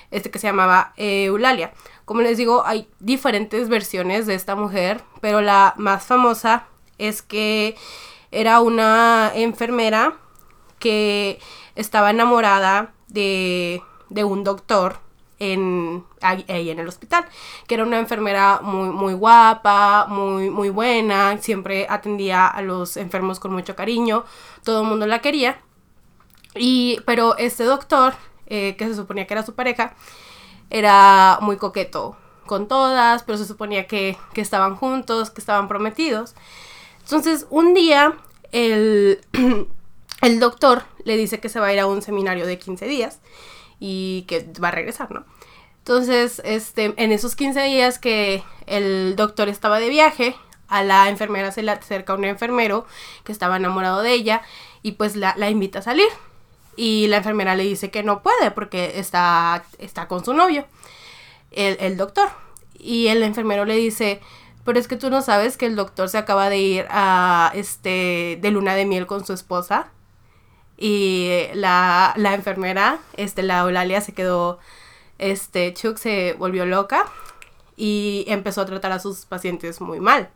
este 0.09 0.31
que 0.31 0.39
se 0.39 0.47
llamaba 0.47 0.93
Eulalia. 0.97 1.71
Como 2.03 2.21
les 2.21 2.35
digo, 2.35 2.65
hay 2.65 2.87
diferentes 2.99 3.69
versiones 3.69 4.25
de 4.25 4.33
esta 4.33 4.55
mujer, 4.55 5.01
pero 5.21 5.41
la 5.41 5.75
más 5.77 6.03
famosa 6.03 6.65
es 6.97 7.21
que 7.21 7.75
era 8.31 8.59
una 8.59 9.31
enfermera 9.35 10.15
que 10.79 11.39
estaba 11.75 12.09
enamorada 12.09 12.93
de, 13.09 13.83
de 14.09 14.23
un 14.23 14.43
doctor 14.43 14.97
en, 15.39 16.03
ahí 16.21 16.69
en 16.69 16.79
el 16.79 16.87
hospital, 16.87 17.25
que 17.67 17.75
era 17.75 17.83
una 17.83 17.99
enfermera 17.99 18.59
muy, 18.61 18.89
muy 18.89 19.13
guapa, 19.13 20.07
muy, 20.07 20.49
muy 20.49 20.69
buena, 20.69 21.37
siempre 21.39 21.85
atendía 21.89 22.47
a 22.47 22.61
los 22.61 22.97
enfermos 22.97 23.39
con 23.39 23.53
mucho 23.53 23.75
cariño, 23.75 24.25
todo 24.63 24.81
el 24.81 24.87
mundo 24.87 25.05
la 25.07 25.19
quería. 25.19 25.61
Y, 26.55 26.99
pero 27.05 27.37
este 27.37 27.63
doctor, 27.63 28.15
eh, 28.47 28.75
que 28.77 28.87
se 28.87 28.95
suponía 28.95 29.27
que 29.27 29.33
era 29.33 29.45
su 29.45 29.53
pareja, 29.53 29.95
era 30.69 31.39
muy 31.41 31.57
coqueto 31.57 32.17
con 32.45 32.67
todas, 32.67 33.23
pero 33.23 33.37
se 33.37 33.45
suponía 33.45 33.87
que, 33.87 34.17
que 34.33 34.41
estaban 34.41 34.75
juntos, 34.75 35.29
que 35.29 35.41
estaban 35.41 35.67
prometidos. 35.67 36.33
Entonces, 37.03 37.45
un 37.49 37.73
día, 37.73 38.17
el, 38.51 39.21
el 40.21 40.39
doctor 40.39 40.83
le 41.03 41.15
dice 41.15 41.39
que 41.39 41.49
se 41.49 41.59
va 41.59 41.67
a 41.67 41.73
ir 41.73 41.79
a 41.79 41.85
un 41.87 42.01
seminario 42.01 42.45
de 42.47 42.57
15 42.57 42.87
días 42.87 43.19
y 43.79 44.23
que 44.27 44.49
va 44.61 44.69
a 44.69 44.71
regresar, 44.71 45.11
¿no? 45.11 45.25
Entonces, 45.79 46.41
este, 46.43 46.93
en 46.97 47.11
esos 47.11 47.35
15 47.35 47.61
días 47.63 47.97
que 47.97 48.43
el 48.65 49.15
doctor 49.15 49.47
estaba 49.47 49.79
de 49.79 49.89
viaje, 49.89 50.35
a 50.67 50.83
la 50.83 51.07
enfermera 51.09 51.51
se 51.51 51.63
le 51.63 51.71
acerca 51.71 52.13
un 52.13 52.25
enfermero 52.25 52.85
que 53.23 53.31
estaba 53.31 53.55
enamorado 53.55 54.01
de 54.01 54.11
ella 54.11 54.41
y 54.81 54.93
pues 54.93 55.15
la, 55.15 55.33
invita 55.49 55.79
a 55.79 55.83
salir. 55.83 56.09
Y 56.75 57.07
la 57.07 57.17
enfermera 57.17 57.55
le 57.55 57.63
dice 57.63 57.89
que 57.89 58.03
no 58.03 58.21
puede 58.21 58.51
porque 58.51 58.99
está, 58.99 59.63
está 59.79 60.07
con 60.07 60.23
su 60.23 60.33
novio, 60.33 60.65
el, 61.51 61.77
el 61.79 61.97
doctor. 61.97 62.29
Y 62.77 63.07
el 63.07 63.23
enfermero 63.23 63.65
le 63.65 63.75
dice, 63.75 64.21
pero 64.63 64.79
es 64.79 64.89
que 64.89 64.97
tú 64.97 65.09
no 65.09 65.21
sabes 65.21 65.55
que 65.55 65.65
el 65.65 65.77
doctor 65.77 66.09
se 66.09 66.17
acaba 66.17 66.49
de 66.49 66.57
ir 66.57 66.85
a 66.89 67.51
este 67.55 68.37
de 68.41 68.51
luna 68.51 68.75
de 68.75 68.85
miel 68.85 69.07
con 69.07 69.25
su 69.25 69.31
esposa. 69.31 69.91
Y 70.77 71.47
la, 71.53 72.13
la 72.17 72.33
enfermera, 72.35 72.99
este, 73.13 73.41
la 73.43 73.59
Eulalia, 73.59 73.99
se 74.01 74.13
quedó, 74.13 74.59
este, 75.17 75.73
Chuck 75.73 75.97
se 75.97 76.33
volvió 76.33 76.65
loca 76.65 77.05
y 77.75 78.25
empezó 78.27 78.61
a 78.61 78.65
tratar 78.65 78.91
a 78.91 78.99
sus 78.99 79.25
pacientes 79.25 79.81
muy 79.81 79.99
mal. 79.99 80.29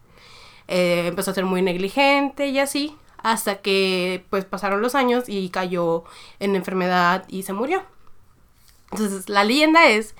Eh, 0.68 1.08
empezó 1.08 1.32
a 1.32 1.34
ser 1.34 1.46
muy 1.46 1.62
negligente 1.62 2.48
y 2.48 2.60
así, 2.60 2.96
hasta 3.18 3.62
que 3.62 4.26
pues 4.30 4.46
pasaron 4.46 4.82
los 4.82 4.96
años 4.96 5.26
y 5.28 5.50
cayó 5.50 6.06
en 6.40 6.56
enfermedad 6.56 7.26
y 7.28 7.44
se 7.44 7.54
murió. 7.54 7.84
Entonces, 8.92 9.30
la 9.30 9.44
leyenda 9.44 9.88
es 9.90 10.16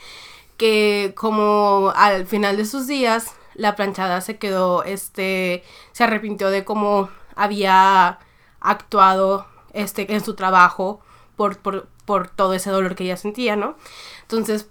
que 0.58 1.14
como 1.16 1.94
al 1.96 2.28
final 2.28 2.58
de 2.58 2.66
sus 2.66 2.88
días, 2.88 3.34
la 3.56 3.76
planchada 3.76 4.22
se 4.22 4.38
quedó, 4.38 4.84
este, 4.84 5.64
se 5.92 6.04
arrepintió 6.04 6.50
de 6.50 6.64
cómo 6.64 7.10
había 7.36 8.20
actuado 8.60 9.48
este, 9.74 10.14
en 10.14 10.24
su 10.24 10.36
trabajo 10.36 11.02
por, 11.36 11.58
por, 11.58 11.88
por 12.06 12.30
todo 12.30 12.54
ese 12.54 12.70
dolor 12.70 12.96
que 12.96 13.04
ella 13.04 13.18
sentía, 13.18 13.56
¿no? 13.56 13.76
Entonces, 14.24 14.70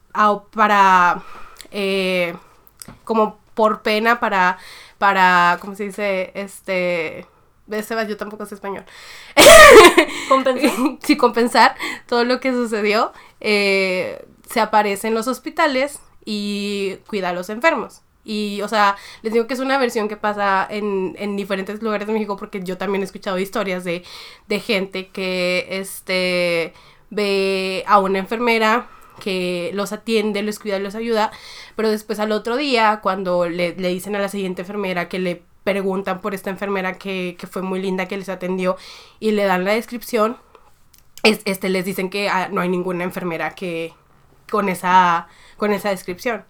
para, 0.53 1.23
eh, 1.71 2.35
como 3.05 3.39
por 3.55 3.83
pena, 3.83 4.21
para, 4.21 4.59
para, 4.99 5.59
¿cómo 5.61 5.75
se 5.75 5.85
dice? 5.85 6.33
Este, 6.35 7.27
Sebas, 7.83 8.09
yo 8.09 8.17
tampoco 8.17 8.47
sé 8.47 8.55
español. 8.55 8.85
Compensar. 10.29 10.71
sí, 11.03 11.17
compensar 11.17 11.77
todo 12.07 12.25
lo 12.25 12.41
que 12.41 12.53
sucedió, 12.53 13.13
eh, 13.41 14.25
se 14.49 14.61
aparece 14.61 15.09
en 15.09 15.15
los 15.15 15.29
hospitales 15.29 16.01
y 16.25 16.97
cuida 17.07 17.31
a 17.31 17.33
los 17.33 17.49
enfermos. 17.51 18.03
Y, 18.25 18.61
o 18.63 18.69
sea, 18.69 18.97
les 19.23 19.33
digo 19.33 19.47
que 19.47 19.55
es 19.55 19.61
una 19.61 19.79
versión 19.79 20.09
que 20.09 20.17
pasa 20.17 20.67
en, 20.71 21.15
en 21.19 21.37
diferentes 21.37 21.83
lugares 21.83 22.07
de 22.07 22.13
México 22.13 22.37
porque 22.37 22.63
yo 22.63 22.77
también 22.79 23.03
he 23.03 23.05
escuchado 23.05 23.39
historias 23.39 23.83
de, 23.85 24.05
de 24.49 24.61
gente 24.61 25.09
que, 25.09 25.67
este, 25.71 26.75
ve 27.11 27.85
a 27.87 27.99
una 27.99 28.19
enfermera 28.19 28.89
que 29.21 29.71
los 29.75 29.93
atiende, 29.93 30.43
los 30.43 30.59
cuida, 30.59 30.79
los 30.79 30.95
ayuda, 30.95 31.31
pero 31.77 31.91
después 31.91 32.19
al 32.21 32.33
otro 32.33 32.57
día, 32.57 33.01
cuando 33.03 33.49
le, 33.49 33.75
le 33.77 33.89
dicen 33.89 34.17
a 34.17 34.19
la 34.19 34.29
siguiente 34.29 34.63
enfermera 34.63 35.09
que 35.09 35.19
le 35.19 35.43
preguntan 35.65 36.21
por 36.21 36.35
esta 36.35 36.51
enfermera 36.51 36.95
que, 36.99 37.37
que 37.39 37.47
fue 37.47 37.63
muy 37.63 37.81
linda, 37.83 38.07
que 38.09 38.17
les 38.17 38.29
atendió, 38.31 38.77
y 39.19 39.33
le 39.33 39.45
dan 39.45 39.65
la 39.65 39.73
descripción, 39.73 40.39
es- 41.23 41.43
este, 41.45 41.69
les 41.69 41.85
dicen 41.85 42.11
que 42.11 42.29
ah, 42.29 42.49
no 42.51 42.61
hay 42.61 42.69
ninguna 42.69 43.05
enfermera 43.05 43.55
que 43.55 43.93
con 44.51 44.69
esa, 44.69 45.29
con 45.57 45.73
esa 45.73 45.91
descripción. 45.91 46.45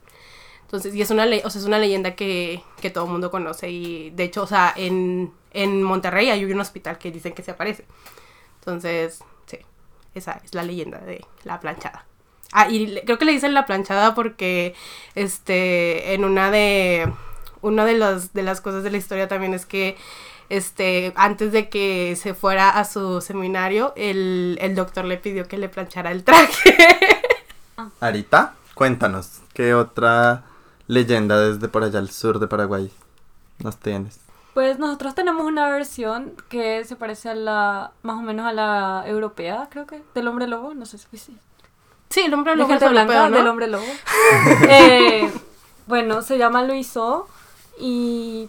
Entonces, 0.70 0.94
y 0.94 1.02
es 1.02 1.10
una, 1.10 1.24
o 1.24 1.50
sea, 1.50 1.60
es 1.60 1.66
una 1.66 1.80
leyenda 1.80 2.14
que, 2.14 2.62
que 2.80 2.90
todo 2.90 3.06
el 3.06 3.10
mundo 3.10 3.32
conoce. 3.32 3.70
Y 3.70 4.10
de 4.10 4.22
hecho, 4.22 4.44
o 4.44 4.46
sea, 4.46 4.72
en, 4.76 5.32
en 5.52 5.82
Monterrey 5.82 6.30
hay 6.30 6.44
un 6.44 6.60
hospital 6.60 6.96
que 6.96 7.10
dicen 7.10 7.32
que 7.32 7.42
se 7.42 7.50
aparece. 7.50 7.86
Entonces, 8.60 9.18
sí, 9.46 9.58
esa 10.14 10.40
es 10.44 10.54
la 10.54 10.62
leyenda 10.62 10.98
de 10.98 11.24
la 11.42 11.58
planchada. 11.58 12.04
Ah, 12.52 12.68
y 12.70 13.00
creo 13.04 13.18
que 13.18 13.24
le 13.24 13.32
dicen 13.32 13.52
la 13.52 13.66
planchada 13.66 14.14
porque, 14.14 14.76
este, 15.16 16.14
en 16.14 16.24
una 16.24 16.52
de, 16.52 17.12
una 17.62 17.84
de, 17.84 17.94
los, 17.94 18.32
de 18.32 18.44
las 18.44 18.60
cosas 18.60 18.84
de 18.84 18.92
la 18.92 18.98
historia 18.98 19.26
también 19.26 19.54
es 19.54 19.66
que 19.66 19.96
este, 20.50 21.12
antes 21.16 21.50
de 21.50 21.68
que 21.68 22.14
se 22.14 22.32
fuera 22.32 22.70
a 22.70 22.84
su 22.84 23.20
seminario, 23.20 23.92
el, 23.96 24.56
el 24.60 24.76
doctor 24.76 25.04
le 25.04 25.16
pidió 25.16 25.48
que 25.48 25.58
le 25.58 25.68
planchara 25.68 26.12
el 26.12 26.22
traje. 26.22 26.76
Arita, 28.00 28.54
cuéntanos, 28.74 29.40
¿qué 29.52 29.74
otra 29.74 30.44
leyenda 30.90 31.38
desde 31.40 31.68
por 31.68 31.84
allá 31.84 32.00
al 32.00 32.10
sur 32.10 32.40
de 32.40 32.48
Paraguay 32.48 32.90
nos 33.60 33.76
tienes? 33.76 34.18
Pues 34.54 34.78
nosotros 34.80 35.14
tenemos 35.14 35.46
una 35.46 35.70
versión 35.70 36.32
que 36.48 36.84
se 36.84 36.96
parece 36.96 37.28
a 37.28 37.34
la, 37.34 37.92
más 38.02 38.18
o 38.18 38.22
menos 38.22 38.46
a 38.46 38.52
la 38.52 39.04
europea, 39.06 39.68
creo 39.70 39.86
que, 39.86 40.02
del 40.14 40.26
hombre 40.26 40.48
lobo, 40.48 40.74
no 40.74 40.86
sé 40.86 40.98
si 40.98 41.16
sí. 41.16 41.36
Sí, 42.08 42.22
el 42.22 42.34
hombre 42.34 42.52
De 42.52 42.56
lobo 42.56 42.70
gente 42.70 42.84
es 42.84 42.90
blanca, 42.90 43.12
europeo, 43.12 43.30
¿no? 43.30 43.36
del 43.38 43.46
hombre 43.46 43.68
lobo. 43.68 43.84
Eh, 44.68 45.30
bueno, 45.86 46.22
se 46.22 46.38
llama 46.38 46.64
Luiso 46.64 47.28
y... 47.78 48.48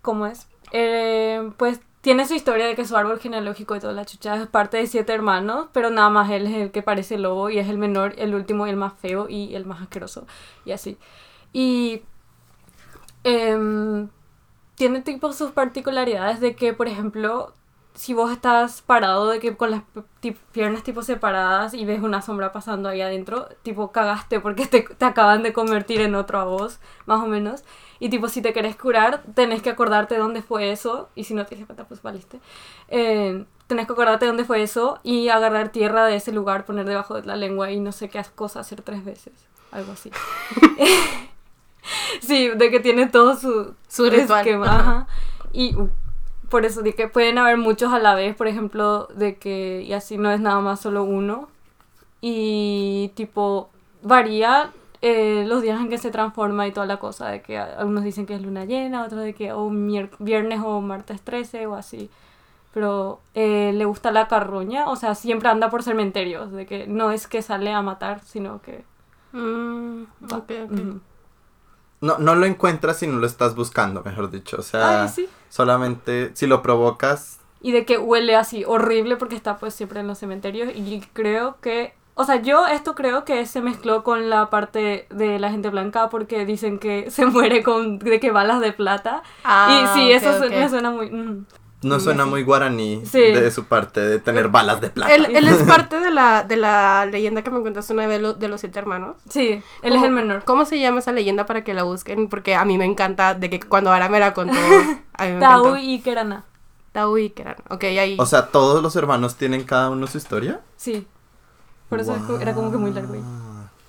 ¿Cómo 0.00 0.26
es? 0.26 0.46
Eh, 0.72 1.50
pues 1.56 1.80
tiene 2.00 2.26
su 2.26 2.34
historia 2.34 2.66
de 2.66 2.74
que 2.74 2.86
su 2.86 2.96
árbol 2.96 3.20
genealógico 3.20 3.76
y 3.76 3.80
toda 3.80 3.92
la 3.92 4.04
chucha 4.04 4.36
es 4.36 4.46
parte 4.46 4.78
de 4.78 4.86
siete 4.86 5.12
hermanos, 5.12 5.68
pero 5.72 5.90
nada 5.90 6.10
más 6.10 6.30
él 6.30 6.46
es 6.46 6.54
el 6.54 6.70
que 6.70 6.82
parece 6.82 7.18
lobo 7.18 7.48
y 7.48 7.58
es 7.58 7.68
el 7.68 7.78
menor, 7.78 8.14
el 8.18 8.34
último 8.34 8.66
y 8.66 8.70
el 8.70 8.76
más 8.76 8.94
feo 8.94 9.28
y 9.28 9.54
el 9.54 9.64
más 9.66 9.82
asqueroso 9.82 10.26
y 10.64 10.72
así. 10.72 10.98
Y 11.54 12.02
em, 13.22 14.10
tiene 14.74 15.00
tipo 15.00 15.32
sus 15.32 15.52
particularidades 15.52 16.40
de 16.40 16.54
que, 16.54 16.74
por 16.74 16.88
ejemplo, 16.88 17.54
si 17.94 18.12
vos 18.12 18.32
estás 18.32 18.82
parado 18.82 19.28
de 19.28 19.38
que 19.38 19.56
con 19.56 19.70
las 19.70 19.82
piernas 20.52 20.82
tipo 20.82 21.02
separadas 21.02 21.74
y 21.74 21.84
ves 21.84 22.02
una 22.02 22.22
sombra 22.22 22.52
pasando 22.52 22.88
ahí 22.88 23.00
adentro, 23.00 23.48
tipo 23.62 23.92
cagaste 23.92 24.40
porque 24.40 24.66
te, 24.66 24.82
te 24.82 25.04
acaban 25.04 25.44
de 25.44 25.52
convertir 25.52 26.00
en 26.00 26.16
otro 26.16 26.40
a 26.40 26.44
vos, 26.44 26.80
más 27.06 27.22
o 27.22 27.26
menos. 27.26 27.62
Y 28.00 28.08
tipo, 28.10 28.28
si 28.28 28.42
te 28.42 28.52
querés 28.52 28.76
curar, 28.76 29.22
tenés 29.34 29.62
que 29.62 29.70
acordarte 29.70 30.18
dónde 30.18 30.42
fue 30.42 30.72
eso. 30.72 31.08
Y 31.14 31.24
si 31.24 31.34
no 31.34 31.46
te 31.46 31.56
cuenta, 31.64 31.84
pues 31.84 32.02
valiste. 32.02 32.40
Eh, 32.88 33.44
tenés 33.68 33.86
que 33.86 33.92
acordarte 33.92 34.26
dónde 34.26 34.44
fue 34.44 34.62
eso 34.62 34.98
y 35.04 35.28
agarrar 35.28 35.70
tierra 35.70 36.04
de 36.04 36.16
ese 36.16 36.32
lugar, 36.32 36.64
poner 36.66 36.86
debajo 36.86 37.14
de 37.14 37.26
la 37.26 37.36
lengua 37.36 37.70
y 37.70 37.80
no 37.80 37.92
sé 37.92 38.08
qué 38.10 38.20
cosa 38.34 38.60
hacer 38.60 38.82
tres 38.82 39.04
veces. 39.04 39.32
Algo 39.70 39.92
así. 39.92 40.10
sí, 42.20 42.48
de 42.48 42.70
que 42.70 42.80
tiene 42.80 43.06
todo 43.06 43.36
su, 43.36 43.74
Su 43.88 44.08
ritual. 44.10 44.40
esquema. 44.40 44.66
Ajá. 44.66 45.06
Y 45.52 45.74
uh, 45.76 45.88
por 46.48 46.64
eso 46.64 46.82
de 46.82 46.94
que 46.94 47.08
pueden 47.08 47.38
haber 47.38 47.56
muchos 47.56 47.92
a 47.92 47.98
la 47.98 48.14
vez, 48.14 48.34
por 48.36 48.46
ejemplo, 48.48 49.08
de 49.14 49.36
que 49.36 49.82
y 49.82 49.92
así 49.92 50.18
no 50.18 50.30
es 50.30 50.40
nada 50.40 50.60
más 50.60 50.80
solo 50.80 51.04
uno. 51.04 51.48
Y 52.20 53.12
tipo, 53.14 53.68
varía 54.02 54.70
eh, 55.02 55.44
los 55.46 55.62
días 55.62 55.80
en 55.80 55.90
que 55.90 55.98
se 55.98 56.10
transforma 56.10 56.66
y 56.66 56.72
toda 56.72 56.86
la 56.86 56.96
cosa, 56.98 57.28
de 57.28 57.42
que 57.42 57.58
algunos 57.58 58.04
dicen 58.04 58.24
que 58.26 58.34
es 58.34 58.40
luna 58.42 58.64
llena, 58.64 59.04
otros 59.04 59.20
de 59.22 59.34
que 59.34 59.52
o 59.52 59.68
mier- 59.70 60.10
viernes 60.18 60.60
o 60.64 60.80
martes 60.80 61.20
13 61.20 61.66
o 61.66 61.74
así. 61.74 62.08
Pero 62.72 63.20
eh, 63.34 63.72
le 63.74 63.84
gusta 63.84 64.10
la 64.10 64.26
carroña, 64.26 64.88
o 64.88 64.96
sea, 64.96 65.14
siempre 65.14 65.48
anda 65.48 65.70
por 65.70 65.82
cementerios, 65.82 66.50
de 66.50 66.66
que 66.66 66.86
no 66.86 67.12
es 67.12 67.26
que 67.28 67.42
sale 67.42 67.72
a 67.72 67.82
matar, 67.82 68.20
sino 68.24 68.60
que... 68.62 68.84
Mm, 69.32 70.04
va. 70.32 70.38
ok, 70.38 70.50
ok. 70.64 70.72
Ujú. 70.72 71.00
No, 72.04 72.18
no 72.18 72.34
lo 72.34 72.44
encuentras 72.44 72.98
si 72.98 73.06
no 73.06 73.18
lo 73.18 73.26
estás 73.26 73.54
buscando, 73.54 74.02
mejor 74.04 74.30
dicho. 74.30 74.58
O 74.58 74.62
sea, 74.62 75.04
Ay, 75.04 75.08
sí. 75.08 75.28
solamente 75.48 76.30
si 76.34 76.46
lo 76.46 76.60
provocas. 76.60 77.38
Y 77.62 77.72
de 77.72 77.86
que 77.86 77.96
huele 77.96 78.36
así 78.36 78.62
horrible 78.66 79.16
porque 79.16 79.36
está 79.36 79.56
pues 79.56 79.74
siempre 79.74 80.00
en 80.00 80.06
los 80.06 80.18
cementerios. 80.18 80.70
Y 80.74 81.00
creo 81.14 81.56
que, 81.62 81.94
o 82.14 82.24
sea, 82.24 82.42
yo 82.42 82.66
esto 82.66 82.94
creo 82.94 83.24
que 83.24 83.46
se 83.46 83.62
mezcló 83.62 84.04
con 84.04 84.28
la 84.28 84.50
parte 84.50 85.06
de 85.08 85.38
la 85.38 85.50
gente 85.50 85.70
blanca 85.70 86.10
porque 86.10 86.44
dicen 86.44 86.78
que 86.78 87.10
se 87.10 87.24
muere 87.24 87.62
con 87.62 87.98
de 87.98 88.20
que 88.20 88.30
balas 88.30 88.60
de 88.60 88.72
plata. 88.72 89.22
Ah, 89.42 89.94
y 89.96 89.98
sí, 89.98 90.12
eso 90.12 90.38
me 90.50 90.68
suena 90.68 90.90
muy... 90.90 91.10
mm. 91.10 91.46
No 91.84 92.00
suena 92.00 92.24
muy 92.26 92.42
guaraní 92.42 93.02
Sí. 93.06 93.20
de 93.20 93.50
su 93.50 93.64
parte 93.64 94.00
de 94.00 94.18
tener 94.18 94.48
balas 94.48 94.80
de 94.80 94.90
plata. 94.90 95.14
Él, 95.14 95.26
él 95.34 95.46
es 95.48 95.62
parte 95.68 96.00
de 96.00 96.10
la, 96.10 96.42
de 96.42 96.56
la 96.56 97.06
leyenda 97.06 97.42
que 97.42 97.50
me 97.50 97.62
contaste 97.62 97.92
una 97.92 98.06
vez 98.06 98.20
lo- 98.20 98.32
de 98.34 98.48
los 98.48 98.60
siete 98.60 98.78
hermanos. 98.78 99.16
Sí, 99.28 99.62
él 99.82 99.92
es 99.92 99.92
¿Cómo- 99.94 100.04
el 100.06 100.12
menor. 100.12 100.44
¿Cómo 100.44 100.64
se 100.64 100.78
llama 100.80 100.98
esa 101.00 101.12
leyenda 101.12 101.46
para 101.46 101.62
que 101.64 101.74
la 101.74 101.82
busquen? 101.84 102.28
Porque 102.28 102.54
a 102.54 102.64
mí 102.64 102.78
me 102.78 102.84
encanta 102.84 103.34
de 103.34 103.50
que 103.50 103.60
cuando 103.60 103.92
Ara 103.92 104.08
me 104.08 104.18
la 104.20 104.34
contó. 104.34 104.54
a 105.14 105.24
mí 105.26 105.32
me 105.32 105.40
Tau 105.40 105.76
y 105.76 106.00
Kerana. 106.00 106.44
Tau 106.92 107.18
y 107.18 107.30
Keran. 107.30 107.56
Ok, 107.70 107.84
ahí. 107.84 108.16
O 108.20 108.26
sea, 108.26 108.46
todos 108.48 108.82
los 108.82 108.94
hermanos 108.96 109.34
tienen 109.36 109.64
cada 109.64 109.90
uno 109.90 110.06
su 110.06 110.16
historia. 110.18 110.60
Sí. 110.76 111.06
Por 111.88 112.00
eso 112.00 112.16
era 112.40 112.54
como 112.54 112.70
que 112.70 112.76
muy 112.76 112.92
largo. 112.92 113.14
ahí. 113.14 113.22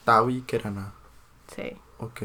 Tau 0.04 0.30
y 0.30 0.42
Kerana. 0.42 0.92
sí. 1.56 1.72
Ok. 2.00 2.22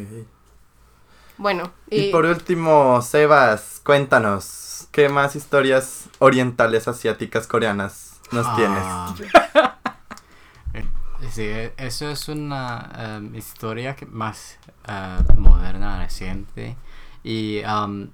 Bueno, 1.40 1.72
Y, 1.88 2.00
y, 2.02 2.12
por 2.12 2.26
último, 2.26 3.00
Sebas, 3.00 3.80
cuéntanos, 3.82 4.86
¿qué 4.92 5.08
más 5.08 5.36
historias 5.36 6.10
orientales, 6.18 6.86
asiáticas, 6.86 7.46
coreanas 7.46 8.20
nos 8.30 8.54
tienes? 8.56 8.82
Ah, 8.84 9.14
eh, 10.74 10.84
sí, 11.30 11.48
eso 11.82 12.10
es 12.10 12.28
una 12.28 12.90
em, 12.94 13.34
historia 13.34 13.96
que 13.96 14.04
más 14.04 14.58
eh, 14.86 15.16
moderna, 15.38 16.02
reciente. 16.02 16.76
Y 17.24 17.62
am, 17.62 18.10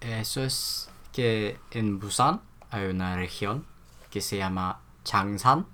eso 0.00 0.44
es 0.44 0.88
que 1.12 1.58
en 1.72 1.98
Busan 1.98 2.40
hay 2.70 2.86
una 2.86 3.16
región 3.16 3.66
que 4.08 4.20
se 4.20 4.36
llama 4.36 4.78
Changsan. 5.02 5.66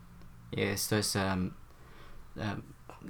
Y 0.53 0.63
esto 0.63 0.97
es... 0.97 1.17
em, 1.17 1.51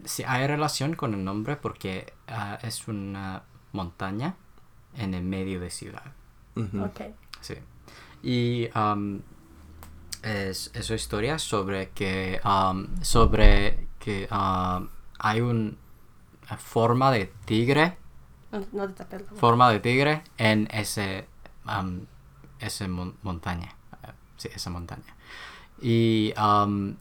sí, 0.04 0.24
hay 0.26 0.48
relación 0.48 0.96
con 0.96 1.14
el 1.14 1.22
nombre 1.22 1.54
porque 1.54 2.12
ah, 2.26 2.58
es 2.60 2.88
una 2.88 3.44
montaña 3.74 4.34
en 4.96 5.12
el 5.14 5.22
medio 5.24 5.60
de 5.60 5.68
ciudad. 5.70 6.12
Ujú. 6.56 6.84
ok. 6.84 7.00
Sí. 7.40 7.54
Y 8.22 8.68
am, 8.72 9.20
es, 10.22 10.70
es 10.74 10.88
una 10.88 10.96
historia 10.96 11.38
sobre 11.38 11.90
que 11.90 12.40
am, 12.44 12.88
sobre 13.02 13.86
que 13.98 14.26
am, 14.30 14.88
hay 15.18 15.40
una 15.42 15.72
forma 16.58 17.10
de 17.10 17.26
tigre 17.44 17.98
No, 18.52 18.64
no 18.72 18.88
te 18.88 19.04
tapes. 19.04 19.26
forma 19.38 19.68
de 19.70 19.80
tigre 19.80 20.22
en 20.38 20.68
ese 20.72 21.26
am, 21.66 22.06
ese 22.60 22.88
mon- 22.88 23.16
montaña 23.22 23.74
Eh, 24.04 24.12
sí 24.36 24.48
esa 24.54 24.70
montaña 24.70 25.14
y 25.82 26.32
am, 26.36 26.96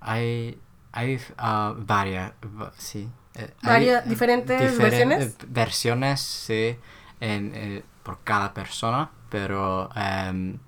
hay 0.00 0.58
hay 0.92 1.20
ah, 1.36 1.74
varias 1.76 2.32
va- 2.58 2.72
sí 2.78 3.08
eh, 3.34 3.54
hay, 3.62 3.68
Varia- 3.86 3.98
eh, 4.00 4.08
diferentes 4.08 4.60
diferen- 4.72 5.08
versiones. 5.08 5.24
eh, 5.42 5.46
versiones 5.48 6.20
sí 6.20 6.76
en, 7.20 7.52
eh, 7.54 7.84
por 8.02 8.20
cada 8.24 8.54
persona 8.54 9.10
pero 9.28 9.90
em, 9.94 10.58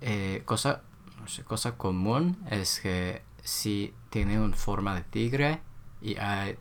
eh, 0.00 0.42
cosa 0.44 0.82
no 1.20 1.26
sé, 1.28 1.44
cosa 1.44 1.76
común 1.76 2.38
es 2.50 2.80
que 2.80 3.22
si 3.42 3.94
tiene 4.10 4.40
una 4.40 4.56
forma 4.56 4.94
de 4.94 5.02
tigre 5.02 5.60
y 6.02 6.14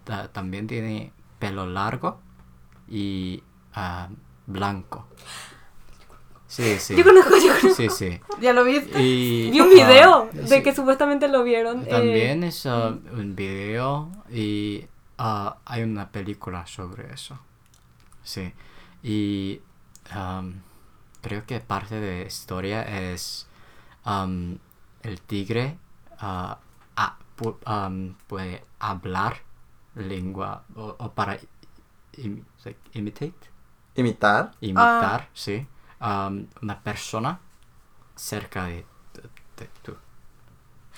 ta- 0.04 0.32
también 0.32 0.68
tiene 0.68 1.13
pelo 1.39 1.65
largo 1.65 2.20
y 2.88 3.44
ah, 3.74 4.10
blanco. 4.48 5.08
Sí, 6.50 6.78
sí. 6.80 6.96
Yo 6.96 7.04
conozco, 7.04 7.30
yo 7.38 7.48
conozco. 7.62 7.70
Sí, 7.76 7.90
sí. 7.90 8.20
¿Ya 8.42 8.54
lo 8.54 8.64
viste? 8.64 9.00
Y, 9.02 9.52
Vi 9.52 9.62
un 9.62 9.70
ah, 9.70 9.74
video 9.74 10.30
de 10.34 10.48
sí. 10.58 10.64
que 10.64 10.74
supuestamente 10.74 11.28
lo 11.28 11.44
vieron. 11.44 11.84
eh, 11.84 11.90
También 11.90 12.44
es 12.44 12.66
ah, 12.66 12.98
un 13.14 13.36
video 13.36 14.12
y 14.32 14.86
ah, 15.20 15.58
hay 15.66 15.84
una 15.84 16.10
película 16.12 16.66
sobre 16.66 17.14
eso. 17.14 17.38
Sí. 18.24 18.52
Y 19.04 19.62
am, 20.12 20.62
creo 21.22 21.46
que 21.46 21.60
parte 21.60 22.00
de 22.00 22.22
la 22.24 22.28
historia 22.28 22.82
es 23.12 23.48
am, 24.04 24.58
el 25.04 25.22
tigre 25.22 25.78
ah, 26.18 26.58
ah, 26.96 27.18
pu- 27.38 27.58
am, 27.66 28.16
puede 28.28 28.66
hablar 28.80 29.38
lengua 29.94 30.64
o, 30.76 30.96
o 30.98 31.12
para 31.12 31.38
im- 32.18 32.44
like, 32.66 32.80
imitate, 32.94 33.34
Imitar. 33.96 34.52
imitar, 34.62 35.30
sí, 35.34 35.68
una 36.02 36.80
persona 36.84 37.40
cerca 38.16 38.66
de, 38.66 38.86
de- 39.14 39.30
de 39.58 39.70
tú. 39.84 39.96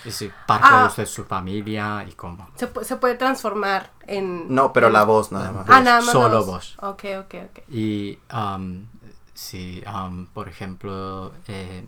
Y 0.04 0.12
sí, 0.12 0.32
parte 0.48 0.68
Ah. 0.70 0.92
de 0.96 1.06
su 1.06 1.26
familia 1.26 2.04
y 2.10 2.14
cómo. 2.14 2.48
Se, 2.56 2.72
se 2.84 2.96
puede 2.98 3.16
transformar 3.16 3.92
en. 4.08 4.54
No, 4.54 4.74
pero 4.74 4.88
en- 4.88 4.94
la 4.94 5.04
voz 5.04 5.32
nada 5.32 5.52
más. 5.52 5.66
Ah, 5.70 5.82
nada 5.82 6.02
más. 6.02 6.12
Solo 6.12 6.40
la 6.40 6.46
voz. 6.46 6.76
Ok, 6.82 7.04
ok, 7.20 7.36
ok. 7.50 7.60
Y 7.70 8.18
um, 8.34 8.88
si, 9.34 9.84
um, 9.86 10.26
por 10.28 10.50
ejemplo, 10.50 11.34
eh, 11.48 11.86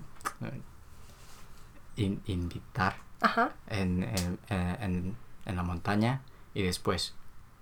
in- 1.95 2.21
invitar 2.25 2.97
Ajá. 3.21 3.51
en, 3.67 4.03
en, 4.03 4.39
en- 4.49 5.17
en 5.45 5.55
la 5.55 5.63
montaña 5.63 6.21
y 6.53 6.61
después 6.63 7.15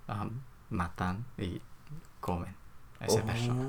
um, 0.09 0.29
matan 0.69 1.25
y 1.37 1.61
comen 2.19 2.55
a 2.99 3.05
esa 3.05 3.23
persona. 3.23 3.63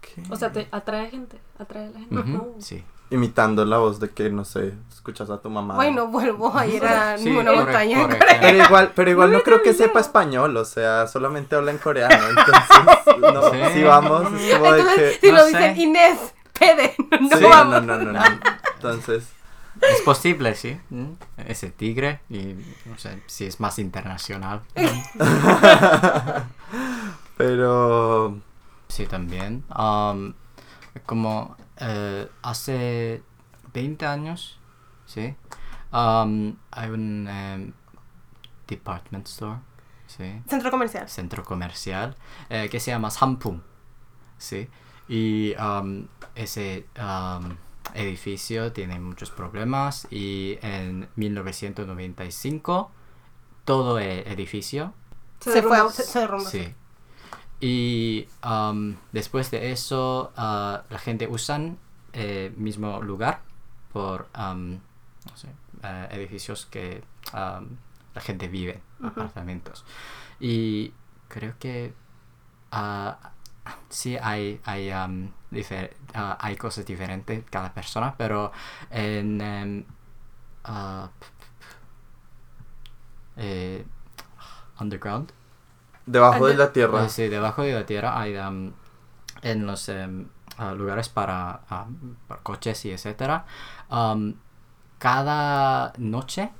¿Qué? 0.00 0.22
O 0.30 0.36
sea, 0.36 0.50
te 0.52 0.68
atrae 0.70 1.10
gente, 1.10 1.38
atrae 1.58 1.86
a 1.86 1.90
la 1.90 1.98
gente. 2.00 2.16
Oh. 2.38 2.54
Sí. 2.58 2.82
Imitando 3.12 3.64
la 3.64 3.78
voz 3.78 3.98
de 3.98 4.08
que, 4.10 4.30
no 4.30 4.44
sé, 4.44 4.72
escuchas 4.88 5.28
a 5.30 5.38
tu 5.40 5.50
mamá. 5.50 5.74
Bueno, 5.74 6.06
vuelvo 6.06 6.56
a 6.56 6.64
ir 6.66 6.84
a 6.84 7.18
Sí, 7.18 7.24
ninguna 7.24 7.50
corre- 7.50 7.64
montaña. 7.64 8.02
correcto. 8.02 8.26
Pero 8.40 8.64
igual, 8.64 8.92
pero 8.94 9.10
igual 9.10 9.32
No 9.32 9.42
creo 9.42 9.62
que 9.62 9.74
sepa 9.74 9.98
español, 10.00 10.56
o 10.56 10.64
sea, 10.64 11.08
solamente 11.08 11.56
habla 11.56 11.72
en 11.72 11.78
coreano. 11.78 12.14
Entonces, 12.28 13.20
no, 13.20 13.50
Sí. 13.50 13.58
si 13.74 13.82
vamos, 13.82 14.32
es 14.40 14.54
como 14.54 14.72
de 14.72 14.80
Entonces, 14.80 15.18
que. 15.18 15.26
si 15.26 15.32
No 15.32 15.38
lo 15.38 15.44
sé. 15.44 15.48
dicen 15.58 15.80
Inés, 15.80 16.18
pede, 16.56 16.94
no 17.20 17.36
Sí, 17.38 17.44
vamos. 17.44 17.82
no, 17.84 17.96
no, 17.98 18.04
no, 18.04 18.12
no. 18.12 18.20
Entonces, 18.76 19.28
Es 19.80 20.02
posible, 20.02 20.54
sí. 20.54 20.78
Mm, 20.90 21.12
Ese 21.48 21.70
tigre 21.70 22.20
y 22.28 22.54
no 22.84 22.98
sé 22.98 23.22
si 23.26 23.46
es 23.46 23.58
más 23.60 23.78
internacional. 23.80 24.60
pero. 27.36 28.36
Sí, 28.90 29.06
también. 29.06 29.64
Am, 29.70 30.34
como 31.06 31.56
eh, 31.78 32.28
hace 32.42 33.22
20 33.72 34.04
años, 34.06 34.58
sí, 35.06 35.34
hay 35.92 36.90
un 36.90 37.28
em, 37.28 37.72
department 38.66 39.26
store, 39.28 39.58
sí, 40.06 40.42
Centro 40.48 40.70
comercial. 40.70 41.08
centro 41.08 41.44
comercial, 41.44 42.16
eh, 42.48 42.68
que 42.70 42.80
se 42.80 42.90
llama 42.90 43.10
Sampung, 43.10 43.60
sí, 44.38 44.68
y 45.08 45.54
ese 46.34 46.86
edificio 47.94 48.72
tiene 48.72 48.98
muchos 49.00 49.30
problemas 49.30 50.06
y 50.10 50.58
en 50.62 51.08
1995 51.16 52.90
todo 53.64 53.98
el 53.98 54.26
edificio 54.26 54.92
Se, 55.40 55.62
fue, 55.62 55.90
se, 55.90 56.02
se 56.04 56.18
derrumbó. 56.20 56.48
Sí. 56.48 56.74
Y 57.60 58.26
am, 58.42 58.96
después 59.12 59.50
de 59.50 59.72
eso, 59.72 60.32
ah, 60.36 60.82
la 60.88 60.98
gente 60.98 61.26
usan 61.28 61.78
el 62.12 62.52
mismo 62.56 63.02
lugar 63.02 63.42
por 63.92 64.28
no 65.26 65.36
sé, 65.36 65.48
eh, 65.82 66.08
edificios 66.12 66.66
que 66.66 67.02
am, 67.32 67.76
la 68.14 68.20
gente 68.20 68.48
vive, 68.48 68.80
apartamentos. 69.02 69.84
Y 70.40 70.92
creo 71.28 71.54
que 71.58 71.92
ah, 72.72 73.18
sí 73.90 74.16
hay, 74.20 74.60
hay, 74.64 74.90
difer- 75.50 75.92
ah, 76.14 76.38
hay 76.40 76.56
cosas 76.56 76.86
diferentes 76.86 77.44
cada 77.50 77.72
persona, 77.74 78.14
pero 78.16 78.52
en... 78.90 79.40
em, 79.40 79.84
ah, 80.64 81.10
eh, 83.36 83.84
underground 84.80 85.32
Debajo 86.06 86.46
de 86.46 86.56
la 86.56 86.72
tierra. 86.72 87.04
eh, 87.04 87.08
sí, 87.08 87.28
debajo 87.28 87.62
de 87.62 87.74
la 87.74 87.86
tierra 87.86 88.18
hay 88.20 88.36
am, 88.36 88.72
en 89.42 89.66
los 89.66 89.88
em, 89.88 90.28
ah, 90.58 90.72
lugares 90.72 91.08
para, 91.08 91.60
am, 91.68 92.16
para 92.28 92.40
coches 92.42 92.84
y 92.84 92.90
etcétera. 92.92 93.44
am, 93.88 94.34
cada 94.98 95.92
noche 95.98 96.50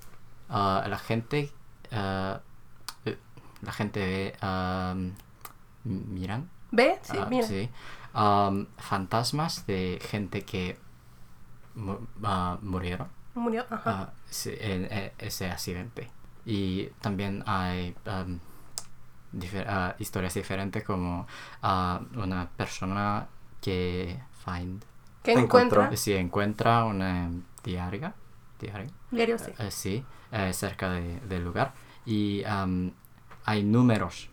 ah, 0.48 0.85
la 0.88 0.98
gente 0.98 1.50
ah, 1.92 2.40
eh, 3.05 3.18
la 3.62 3.72
gente 3.72 4.00
ve 4.40 5.12
miran 5.85 6.48
¿Ve? 6.72 6.98
Sí, 7.03 7.16
ah, 7.18 7.26
mira. 7.29 7.46
sí, 7.46 7.68
am, 8.14 8.66
fantasmas 8.79 9.66
de 9.66 9.98
gente 10.00 10.42
que 10.44 10.79
mu- 11.74 12.07
ah, 12.22 12.59
murieron 12.62 13.09
Murió. 13.35 13.64
Ajá. 13.70 13.90
ah, 13.90 14.12
sí, 14.29 14.53
en, 14.61 14.85
e- 14.90 15.12
ese 15.18 15.50
accidente. 15.50 16.11
Y 16.44 16.87
también 17.00 17.42
hay 17.46 17.94
am, 18.05 18.40
difer- 19.33 19.66
ah, 19.69 19.95
historias 19.99 20.35
diferentes 20.35 20.83
como 20.85 21.27
ah, 21.62 22.01
una 22.16 22.49
persona 22.49 23.27
que 23.61 24.21
find, 24.45 24.83
¿Qué 25.23 25.33
encontró. 25.33 25.83
encuentra? 25.83 25.97
si 25.97 26.12
encuentra 26.14 26.85
una 26.85 27.31
diaria, 27.62 28.14
diario, 28.59 28.90
Diario 29.11 29.38
sí. 29.38 29.53
eh, 29.59 29.71
sí, 29.71 30.05
eh, 30.33 30.53
cerca 30.53 30.90
de- 30.90 31.21
del 31.21 31.45
lugar 31.45 31.73
y 32.07 32.43
am, 32.45 32.93
hay 33.45 33.62
números 33.62 34.29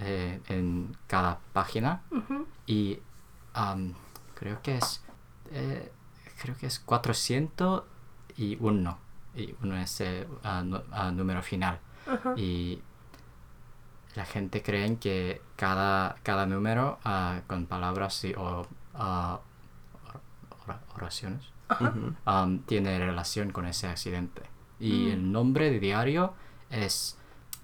eh, 0.00 0.40
en 0.48 0.96
cada 1.06 1.38
página 1.52 2.02
Ujú. 2.10 2.46
y 2.66 2.98
am, 3.52 3.94
creo 4.34 4.60
que 4.62 4.76
es 4.78 5.02
eh, 5.52 5.92
creo 6.42 6.56
que 6.56 6.66
es 6.66 6.80
400 6.80 7.84
y 8.36 8.56
uno 8.60 8.98
y 9.36 9.54
uno 9.62 9.76
es 9.76 10.00
el 10.00 10.26
ah, 10.42 10.62
número 11.14 11.42
final 11.42 11.78
Ajá. 12.06 12.34
y 12.36 12.82
la 14.14 14.24
gente 14.24 14.62
cree 14.62 14.96
que 14.98 15.40
cada, 15.56 16.16
cada 16.22 16.46
número 16.46 16.98
ah, 17.04 17.40
con 17.46 17.66
palabras 17.66 18.24
y, 18.24 18.32
o 18.34 18.66
ah, 18.94 19.40
or- 20.06 20.20
ora- 20.64 20.80
oraciones 20.94 21.50
am, 22.24 22.60
tiene 22.60 22.98
relación 22.98 23.50
con 23.50 23.66
ese 23.66 23.86
accidente. 23.88 24.42
Y 24.80 25.06
Mm. 25.06 25.10
el 25.12 25.32
nombre 25.32 25.70
de 25.70 25.80
diario 25.80 26.34
es, 26.70 27.16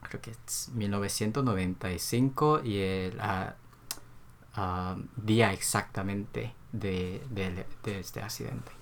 creo 0.02 0.20
que 0.20 0.30
es 0.30 0.70
1995 0.74 2.60
y 2.64 2.78
el 2.78 3.18
ah, 3.20 3.54
día 5.16 5.52
exactamente 5.52 6.54
de, 6.72 7.24
de- 7.30 7.66
de 7.84 8.00
este 8.00 8.20
accidente. 8.22 8.72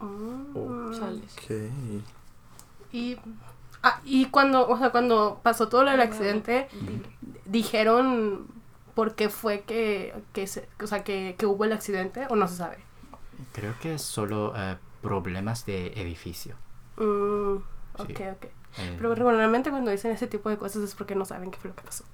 Mm. 0.00 0.92
Chales. 0.98 1.36
Ok. 1.38 1.50
Y, 2.92 3.16
ah, 3.84 4.00
y 4.04 4.26
cuando, 4.26 4.68
o 4.68 4.76
sea, 4.78 4.90
cuando 4.90 5.38
pasó 5.42 5.68
todo 5.68 5.84
lo 5.84 5.90
del 5.92 6.00
accidente, 6.00 6.68
dijeron 7.44 8.46
por 8.94 9.14
qué 9.14 9.28
fue 9.28 9.60
que, 9.62 10.14
que, 10.32 10.46
se- 10.46 10.68
o 10.82 10.86
sea, 10.86 11.04
que, 11.04 11.34
que 11.38 11.46
hubo 11.46 11.64
el 11.64 11.72
accidente 11.72 12.26
o 12.30 12.36
no 12.36 12.48
se 12.48 12.56
sabe. 12.56 12.78
Creo 13.52 13.74
que 13.80 13.94
es 13.94 14.02
solo 14.02 14.52
eh, 14.56 14.76
problemas 15.02 15.66
de 15.66 15.88
edificio. 16.00 16.54
Mm, 16.96 17.56
ok, 17.98 18.06
Sí. 18.08 18.12
ok. 18.24 18.44
Eh, 18.78 18.94
Pero 18.96 19.14
regularmente 19.14 19.70
cuando 19.70 19.90
dicen 19.92 20.10
ese 20.10 20.26
tipo 20.26 20.48
de 20.50 20.56
cosas 20.56 20.82
es 20.82 20.94
porque 20.96 21.14
no 21.14 21.24
saben 21.24 21.50
qué 21.52 21.58
fue 21.58 21.70
lo 21.70 21.76
que 21.76 21.82
pasó. 21.82 22.04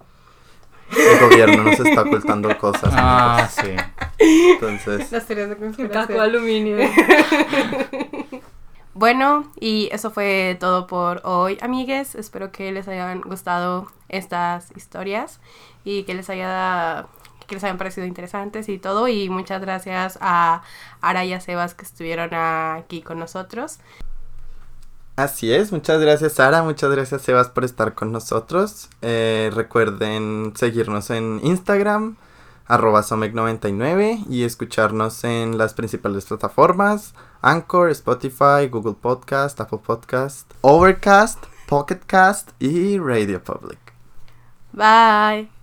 El 0.91 1.21
gobierno 1.21 1.63
nos 1.63 1.79
está 1.81 2.03
ocultando 2.03 2.59
cosas. 2.59 2.93
ah, 2.97 3.49
sí. 3.51 3.71
Entonces, 4.19 5.11
Las 5.13 5.25
teorías 5.27 5.49
de 5.51 5.57
conspiración. 5.57 6.21
aluminio. 6.21 6.77
Bueno, 8.93 9.51
y 9.61 9.89
eso 9.93 10.11
fue 10.11 10.57
todo 10.59 10.87
por 10.87 11.21
hoy, 11.25 11.59
amigues. 11.61 12.17
Espero 12.17 12.51
que 12.51 12.73
les 12.73 12.89
hayan 12.89 13.21
gustado 13.21 13.87
estas 14.09 14.73
historias 14.77 15.41
y 15.85 16.03
que 16.03 16.15
les 16.15 16.29
haya 16.29 17.07
que 17.47 17.57
les 17.57 17.65
hayan 17.65 17.79
parecido 17.79 18.07
interesantes 18.07 18.69
y 18.69 18.79
todo. 18.79 19.09
Y 19.09 19.29
muchas 19.29 19.61
gracias 19.61 20.19
a 20.21 20.63
Ara 21.01 21.25
y 21.25 21.33
a 21.33 21.41
Sebas 21.41 21.75
que 21.75 21.85
estuvieron 21.85 22.31
aquí 22.33 23.03
con 23.03 23.19
nosotros. 23.19 23.79
así 25.17 25.53
es. 25.53 25.71
Muchas 25.73 26.01
gracias, 26.01 26.35
Sara. 26.35 26.63
Muchas 26.63 26.91
gracias, 26.91 27.23
Sebas, 27.23 27.49
por 27.49 27.65
estar 27.65 27.95
con 27.95 28.13
nosotros. 28.13 28.89
Eh, 29.03 29.51
recuerden 29.55 30.53
seguirnos 30.57 31.11
en 31.11 31.41
Instagram, 31.43 32.17
arroba 32.67 33.03
Somec99, 33.03 34.25
y 34.29 34.45
escucharnos 34.45 35.25
en 35.25 35.59
las 35.59 35.75
principales 35.75 36.25
plataformas: 36.25 37.15
Anchor, 37.43 37.91
Spotify, 37.95 38.71
Google 38.71 38.95
Podcast, 38.95 39.61
Apple 39.61 39.81
Podcast, 39.81 40.45
Overcast, 40.63 41.39
Pocket 41.67 42.07
Cast 42.07 42.51
y 42.61 42.99
Radio 42.99 43.39
Public. 43.39 43.79
Bye. 44.73 45.60